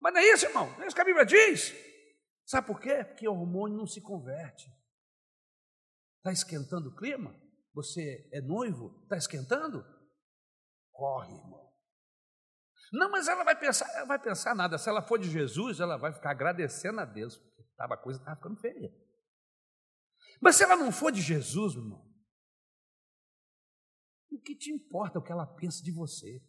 [0.00, 0.70] Mas não é isso, irmão.
[0.76, 1.74] Não é isso que a Bíblia diz.
[2.46, 3.04] Sabe por quê?
[3.04, 4.66] Porque o hormônio não se converte.
[6.18, 7.34] Está esquentando o clima?
[7.74, 9.00] Você é noivo?
[9.04, 9.84] Está esquentando?
[10.90, 11.70] Corre, irmão.
[12.92, 14.76] Não, mas ela vai pensar, ela vai pensar nada.
[14.76, 18.36] Se ela for de Jesus, ela vai ficar agradecendo a Deus, porque a coisa estava
[18.36, 18.92] ficando feia.
[20.40, 22.04] Mas se ela não for de Jesus, irmão,
[24.30, 26.42] o que te importa o que ela pensa de você?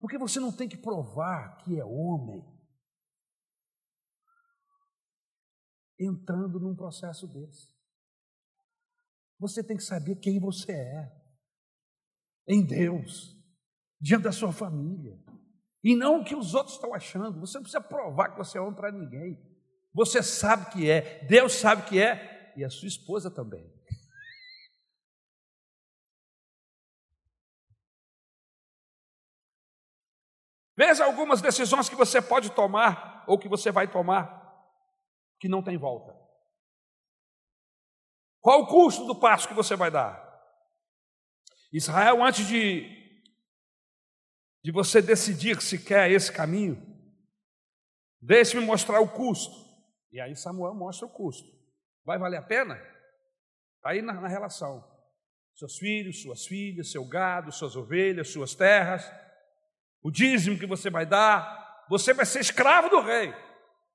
[0.00, 2.42] Porque você não tem que provar que é homem
[5.98, 7.68] entrando num processo desse.
[9.38, 11.20] Você tem que saber quem você é
[12.48, 13.36] em Deus,
[14.00, 15.22] diante da sua família.
[15.84, 17.38] E não o que os outros estão achando.
[17.40, 19.38] Você não precisa provar que você é homem para ninguém.
[19.92, 23.70] Você sabe que é, Deus sabe que é, e a sua esposa também.
[30.80, 34.50] Veja algumas decisões que você pode tomar, ou que você vai tomar,
[35.38, 36.18] que não tem volta.
[38.40, 40.18] Qual o custo do passo que você vai dar?
[41.70, 42.98] Israel, antes de
[44.64, 46.82] de você decidir se quer esse caminho,
[48.18, 49.54] deixe-me mostrar o custo.
[50.10, 51.46] E aí Samuel mostra o custo.
[52.06, 52.76] Vai valer a pena?
[53.76, 54.82] Está aí na, na relação.
[55.54, 59.04] Seus filhos, suas filhas, seu gado, suas ovelhas, suas terras,
[60.02, 63.34] o dízimo que você vai dar, você vai ser escravo do rei.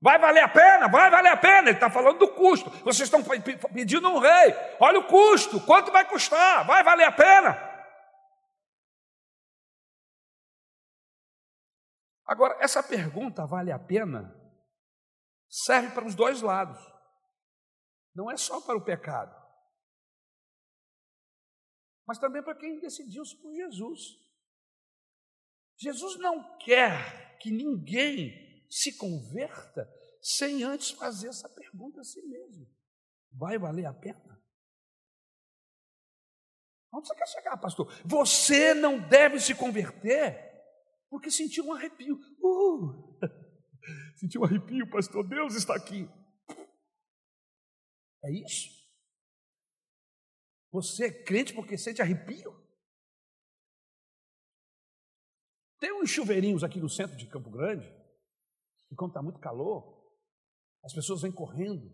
[0.01, 0.87] Vai valer a pena?
[0.87, 1.69] Vai valer a pena.
[1.69, 2.69] Ele está falando do custo.
[2.83, 3.23] Vocês estão
[3.73, 4.53] pedindo um rei.
[4.79, 5.59] Olha o custo.
[5.65, 6.65] Quanto vai custar?
[6.67, 7.57] Vai valer a pena?
[12.25, 14.35] Agora, essa pergunta vale a pena?
[15.47, 16.77] Serve para os dois lados.
[18.13, 19.35] Não é só para o pecado,
[22.07, 24.24] mas também para quem decidiu-se por Jesus.
[25.77, 29.89] Jesus não quer que ninguém se converta
[30.21, 32.67] sem antes fazer essa pergunta a si mesmo:
[33.31, 34.35] vai valer a pena?
[36.93, 37.91] Onde você quer chegar, pastor?
[38.05, 40.45] Você não deve se converter
[41.09, 42.17] porque sentiu um arrepio.
[42.39, 43.19] Uh,
[44.15, 45.27] sentiu um arrepio, pastor.
[45.27, 46.09] Deus está aqui.
[48.23, 48.69] É isso?
[50.71, 52.64] Você é crente porque sente arrepio?
[55.85, 57.87] Tem uns chuveirinhos aqui no centro de Campo Grande,
[58.89, 60.03] e quando está muito calor,
[60.83, 61.93] as pessoas vêm correndo,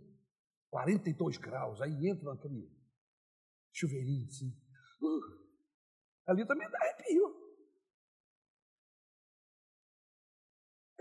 [0.69, 2.71] 42 graus, aí entram naquele
[3.73, 4.47] chuveirinho assim.
[5.01, 5.45] Uh,
[6.25, 7.35] ali também dá arrepio.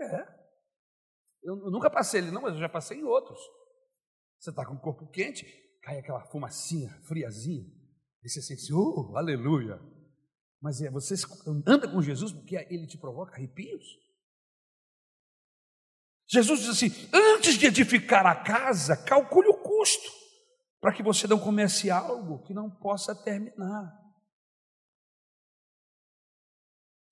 [0.01, 0.41] É.
[1.43, 3.39] Eu, eu nunca passei ele, não, mas eu já passei em outros.
[4.37, 5.45] Você está com o corpo quente,
[5.81, 7.71] cai aquela fumacinha friazinha,
[8.21, 9.79] e você sente assim, oh, aleluia.
[10.61, 11.15] Mas é, você
[11.65, 13.99] anda com Jesus porque ele te provoca arrepios?
[16.29, 20.09] Jesus diz assim: antes de edificar a casa, calcule o custo,
[20.79, 23.99] para que você não comece algo que não possa terminar.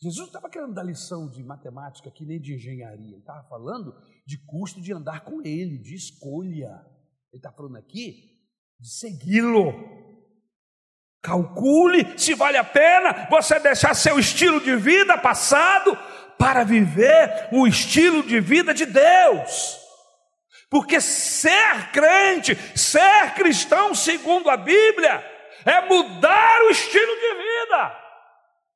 [0.01, 3.93] Jesus não estava querendo dar lição de matemática aqui, nem de engenharia, ele estava falando
[4.25, 6.85] de custo de andar com ele, de escolha.
[7.31, 8.39] Ele está falando aqui
[8.79, 10.08] de segui-lo.
[11.21, 15.97] Calcule se vale a pena você deixar seu estilo de vida passado
[16.37, 19.77] para viver o estilo de vida de Deus.
[20.69, 25.23] Porque ser crente, ser cristão, segundo a Bíblia,
[25.65, 28.08] é mudar o estilo de vida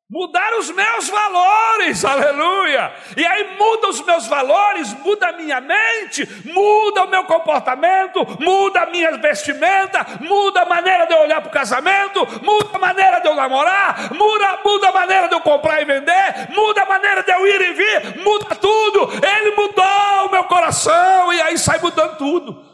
[0.09, 2.93] mudar os meus valores, aleluia.
[3.17, 8.81] E aí muda os meus valores, muda a minha mente, muda o meu comportamento, muda
[8.81, 13.19] a minha vestimenta, muda a maneira de eu olhar para o casamento, muda a maneira
[13.21, 17.23] de eu namorar, muda, muda a maneira de eu comprar e vender, muda a maneira
[17.23, 19.09] de eu ir e vir, muda tudo.
[19.25, 22.73] Ele mudou o meu coração e aí sai mudando tudo.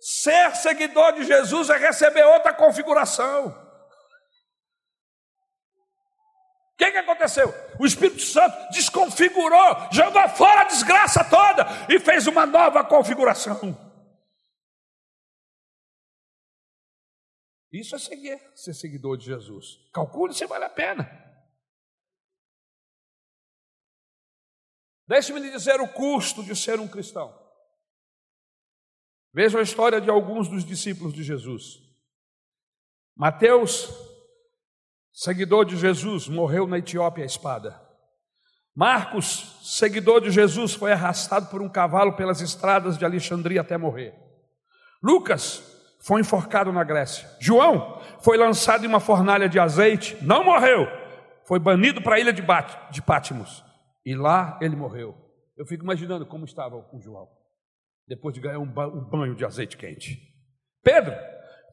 [0.00, 3.69] Ser seguidor de Jesus é receber outra configuração.
[6.80, 7.52] Que, que aconteceu?
[7.78, 13.78] O Espírito Santo desconfigurou, jogou fora a desgraça toda e fez uma nova configuração.
[17.70, 19.78] Isso é seguir, ser seguidor de Jesus.
[19.92, 21.06] Calcule se vale a pena.
[25.06, 27.38] Deixe-me lhe dizer o custo de ser um cristão.
[29.32, 31.78] Veja a história de alguns dos discípulos de Jesus.
[33.14, 34.09] Mateus
[35.20, 37.78] seguidor de Jesus, morreu na Etiópia a espada.
[38.74, 44.14] Marcos, seguidor de Jesus, foi arrastado por um cavalo pelas estradas de Alexandria até morrer.
[45.02, 45.62] Lucas
[46.00, 47.28] foi enforcado na Grécia.
[47.38, 50.86] João foi lançado em uma fornalha de azeite, não morreu,
[51.46, 52.42] foi banido para a ilha de,
[52.90, 53.62] de Pátimos
[54.06, 55.14] e lá ele morreu.
[55.54, 57.28] Eu fico imaginando como estava o João,
[58.08, 60.18] depois de ganhar um, ba um banho de azeite quente.
[60.82, 61.14] Pedro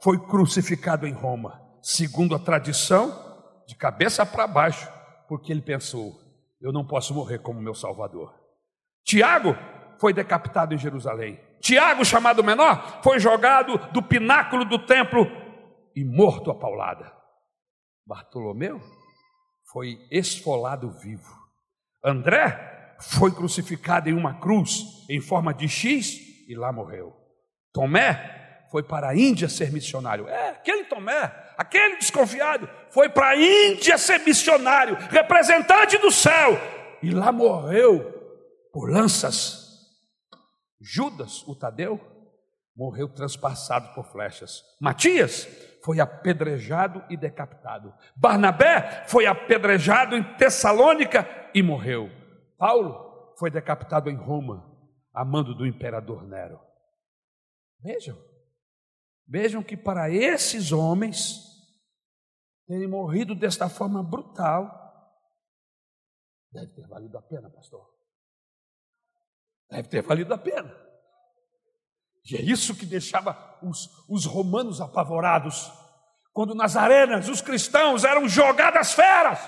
[0.04, 3.27] foi crucificado em Roma, segundo a tradição
[3.68, 4.90] de cabeça para baixo,
[5.28, 6.20] porque ele pensou:
[6.62, 8.34] eu não posso morrer como meu Salvador.
[9.04, 9.56] Tiago
[10.00, 11.40] foi decapitado em Jerusalém.
[11.60, 15.26] Tiago, chamado menor, foi jogado do pináculo do templo
[15.96, 17.12] e morto a paulada.
[18.06, 18.80] Bartolomeu
[19.72, 21.36] foi esfolado vivo.
[22.04, 26.18] André foi crucificado em uma cruz em forma de X
[26.48, 27.14] e lá morreu.
[27.74, 30.28] Tomé foi para a Índia ser missionário.
[30.28, 36.58] É, aquele Tomé aquele desconfiado, foi para a Índia ser missionário, representante do céu,
[37.02, 38.14] e lá morreu
[38.72, 39.66] por lanças.
[40.80, 42.00] Judas, o Tadeu,
[42.76, 44.62] morreu transpassado por flechas.
[44.80, 45.48] Matias
[45.84, 47.92] foi apedrejado e decapitado.
[48.16, 52.12] Barnabé foi apedrejado em Tessalônica e morreu.
[52.58, 54.64] Paulo foi decapitado em Roma,
[55.12, 56.60] a mando do imperador Nero.
[57.82, 58.18] Vejam,
[59.28, 61.46] vejam que para esses homens
[62.66, 64.70] terem morrido desta forma brutal,
[66.52, 67.88] deve ter valido a pena, pastor.
[69.70, 70.74] Deve ter valido a pena.
[72.30, 75.72] E é isso que deixava os, os romanos apavorados.
[76.34, 79.40] Quando nas arenas os cristãos eram jogados às feras,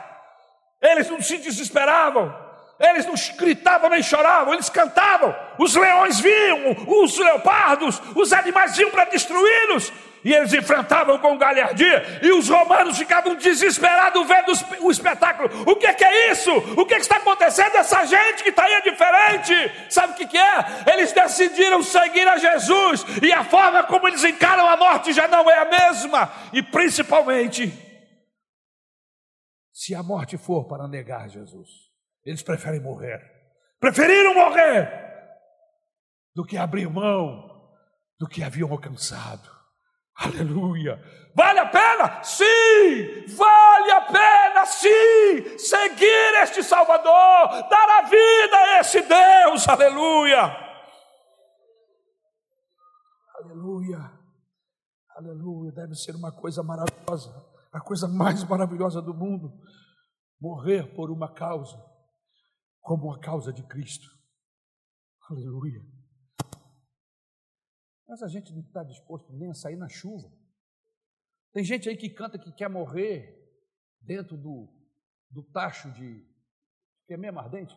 [0.81, 2.48] eles não se desesperavam.
[2.79, 5.35] Eles não gritavam nem choravam, eles cantavam.
[5.57, 9.91] Os leões vinham, os leopardos, os animais vinham para destruí-los.
[10.23, 14.51] E eles enfrentavam com galhardia, e os romanos ficavam desesperados vendo
[14.81, 15.49] o espetáculo.
[15.65, 16.51] O que é, que é isso?
[16.51, 17.75] O que, é que está acontecendo?
[17.75, 19.53] Essa gente que está aí é diferente.
[19.89, 20.65] Sabe o que, que é?
[20.93, 25.49] Eles decidiram seguir a Jesus, e a forma como eles encaram a morte já não
[25.49, 26.31] é a mesma.
[26.51, 27.71] E principalmente,
[29.71, 31.88] se a morte for para negar Jesus,
[32.25, 33.19] eles preferem morrer.
[33.79, 34.89] Preferiram morrer
[36.35, 37.49] do que abrir mão
[38.19, 39.49] do que haviam alcançado.
[40.15, 41.01] Aleluia.
[41.33, 42.21] Vale a pena?
[42.23, 43.25] Sim!
[43.37, 45.57] Vale a pena, sim!
[45.57, 50.69] Seguir este Salvador, dar a vida a esse Deus, aleluia!
[53.35, 54.11] Aleluia!
[55.15, 55.71] Aleluia!
[55.71, 57.33] Deve ser uma coisa maravilhosa,
[57.71, 59.53] a coisa mais maravilhosa do mundo,
[60.41, 61.77] morrer por uma causa,
[62.81, 64.07] como a causa de Cristo.
[65.29, 65.81] Aleluia!
[68.07, 70.27] Mas a gente não está disposto nem a sair na chuva.
[71.53, 73.37] Tem gente aí que canta que quer morrer
[74.01, 74.67] dentro do,
[75.29, 76.27] do tacho de.
[77.05, 77.75] que é mesmo ardente?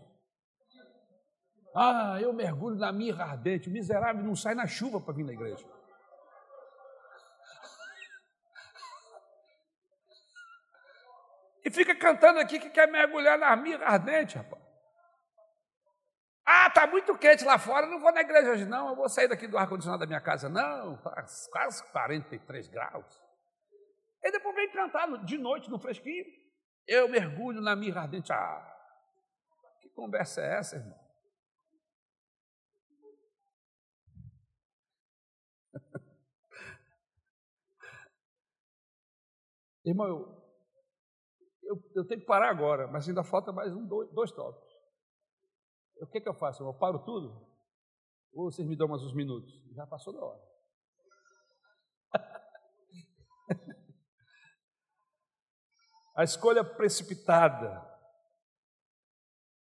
[1.74, 3.68] Ah, eu mergulho na mirra ardente.
[3.68, 5.66] O miserável não sai na chuva para vir na igreja.
[11.64, 14.61] E fica cantando aqui que quer mergulhar na mirra ardente, rapaz.
[16.54, 19.26] Ah, está muito quente lá fora, não vou na igreja hoje não, eu vou sair
[19.26, 20.50] daqui do ar-condicionado da minha casa.
[20.50, 23.22] Não, faz quase 43 graus.
[24.22, 26.26] E depois vem cantar de noite no fresquinho.
[26.86, 28.30] Eu mergulho na mirra ardente.
[28.32, 28.70] Ah,
[29.80, 31.00] que conversa é essa, irmão?
[39.86, 40.42] irmão, eu,
[41.62, 44.71] eu, eu, tenho que parar agora, mas ainda falta mais um, dois, dois tópicos.
[46.02, 46.64] O que, que eu faço?
[46.64, 47.48] Eu paro tudo?
[48.32, 49.54] Ou vocês me dão mais uns minutos?
[49.72, 50.42] Já passou da hora.
[56.16, 57.88] A escolha precipitada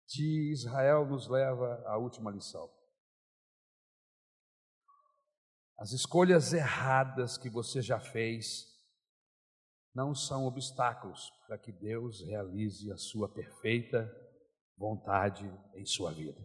[0.07, 2.71] de Israel nos leva à última lição.
[5.79, 8.67] As escolhas erradas que você já fez
[9.95, 14.26] não são obstáculos para que Deus realize a sua perfeita
[14.77, 15.45] vontade
[15.75, 16.45] em sua vida.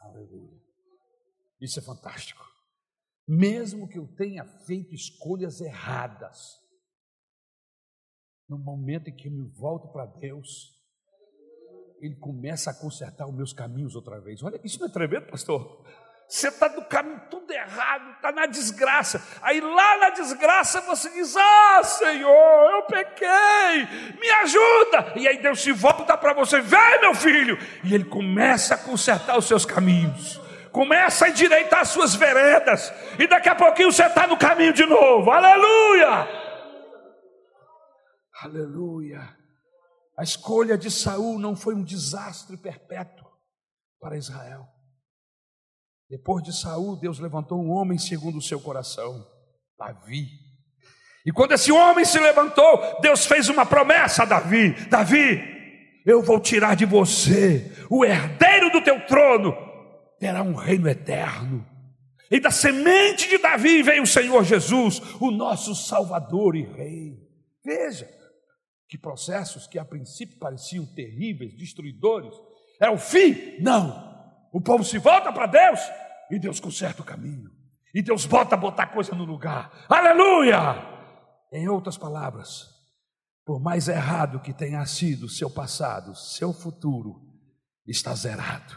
[0.00, 0.60] Aleluia.
[1.60, 2.44] Isso é fantástico.
[3.26, 6.38] Mesmo que eu tenha feito escolhas erradas,
[8.48, 10.72] no momento em que eu me volto para Deus,
[12.00, 14.42] Ele começa a consertar os meus caminhos outra vez.
[14.42, 15.84] Olha, isso não é tremendo, pastor?
[16.28, 19.22] Você está no caminho tudo errado, está na desgraça.
[19.40, 25.12] Aí lá na desgraça você diz: Ah, Senhor, eu pequei, me ajuda.
[25.14, 27.56] E aí Deus se volta para você: Vem, meu filho.
[27.84, 30.40] E Ele começa a consertar os seus caminhos,
[30.72, 32.92] começa a endireitar as suas veredas.
[33.20, 35.30] E daqui a pouquinho você está no caminho de novo.
[35.30, 36.28] Aleluia!
[38.42, 39.36] Aleluia!
[40.18, 43.30] A escolha de Saul não foi um desastre perpétuo
[44.00, 44.75] para Israel.
[46.08, 49.26] Depois de Saul, Deus levantou um homem segundo o seu coração,
[49.78, 50.28] Davi.
[51.24, 55.42] E quando esse homem se levantou, Deus fez uma promessa a Davi: Davi,
[56.06, 59.52] eu vou tirar de você o herdeiro do teu trono,
[60.20, 61.66] terá um reino eterno.
[62.30, 67.16] E da semente de Davi veio o Senhor Jesus, o nosso Salvador e Rei.
[67.64, 68.08] Veja
[68.88, 72.32] que processos que a princípio pareciam terríveis, destruidores,
[72.80, 73.60] é o fim?
[73.60, 74.15] Não.
[74.52, 75.80] O povo se volta para Deus
[76.30, 77.50] e Deus conserta o caminho.
[77.94, 79.86] E Deus bota botar coisa no lugar.
[79.88, 80.84] Aleluia!
[81.52, 82.68] Em outras palavras,
[83.44, 87.22] por mais errado que tenha sido seu passado, seu futuro
[87.86, 88.76] está zerado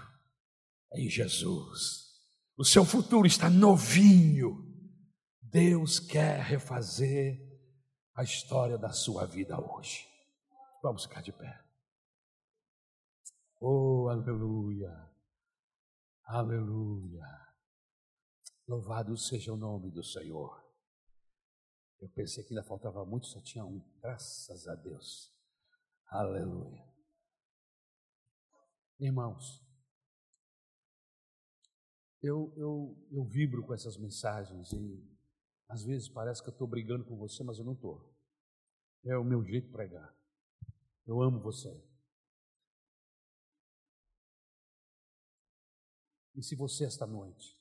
[0.93, 2.09] em Jesus.
[2.57, 4.65] O seu futuro está novinho.
[5.41, 7.39] Deus quer refazer
[8.15, 10.07] a história da sua vida hoje.
[10.83, 11.59] Vamos ficar de pé.
[13.59, 15.09] Oh, aleluia.
[16.31, 17.26] Aleluia.
[18.68, 20.64] Louvado seja o nome do Senhor.
[21.99, 23.80] Eu pensei que ainda faltava muito, só tinha um.
[23.99, 25.34] Graças a Deus.
[26.06, 26.88] Aleluia.
[28.99, 29.60] Irmãos,
[32.22, 35.03] eu, eu, eu vibro com essas mensagens e
[35.68, 38.07] às vezes parece que eu estou brigando com você, mas eu não estou.
[39.03, 40.15] É o meu jeito de pregar.
[41.07, 41.89] Eu amo você.
[46.40, 47.60] E se você esta noite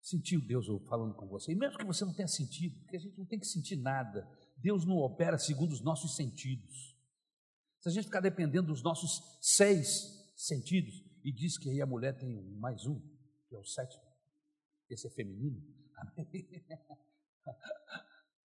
[0.00, 3.18] sentiu Deus falando com você, e mesmo que você não tenha sentido, porque a gente
[3.18, 4.26] não tem que sentir nada,
[4.56, 6.96] Deus não opera segundo os nossos sentidos.
[7.80, 12.16] Se a gente ficar dependendo dos nossos seis sentidos, e diz que aí a mulher
[12.16, 13.00] tem mais um,
[13.48, 14.04] que é o sétimo,
[14.88, 15.60] esse é feminino,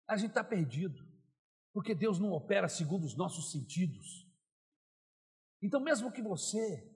[0.08, 1.08] a gente está perdido,
[1.72, 4.30] porque Deus não opera segundo os nossos sentidos.
[5.62, 6.91] Então, mesmo que você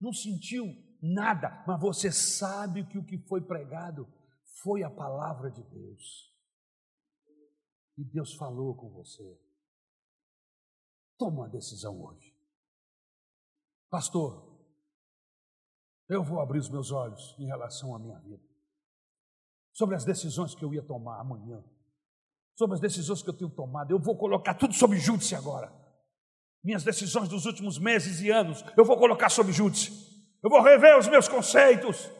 [0.00, 0.66] não sentiu
[1.02, 4.06] nada, mas você sabe que o que foi pregado
[4.62, 6.34] foi a palavra de Deus.
[7.96, 9.40] E Deus falou com você.
[11.18, 12.32] Toma uma decisão hoje.
[13.90, 14.48] Pastor,
[16.08, 18.42] eu vou abrir os meus olhos em relação à minha vida.
[19.72, 21.64] Sobre as decisões que eu ia tomar amanhã.
[22.54, 23.90] Sobre as decisões que eu tenho tomado.
[23.90, 25.72] Eu vou colocar tudo sob júdice agora.
[26.62, 30.08] Minhas decisões dos últimos meses e anos, eu vou colocar sob júdice.
[30.42, 32.10] Eu vou rever os meus conceitos.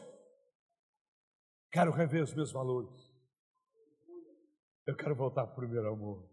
[1.71, 3.09] Quero rever os meus valores.
[4.85, 6.28] Eu quero voltar para o primeiro amor.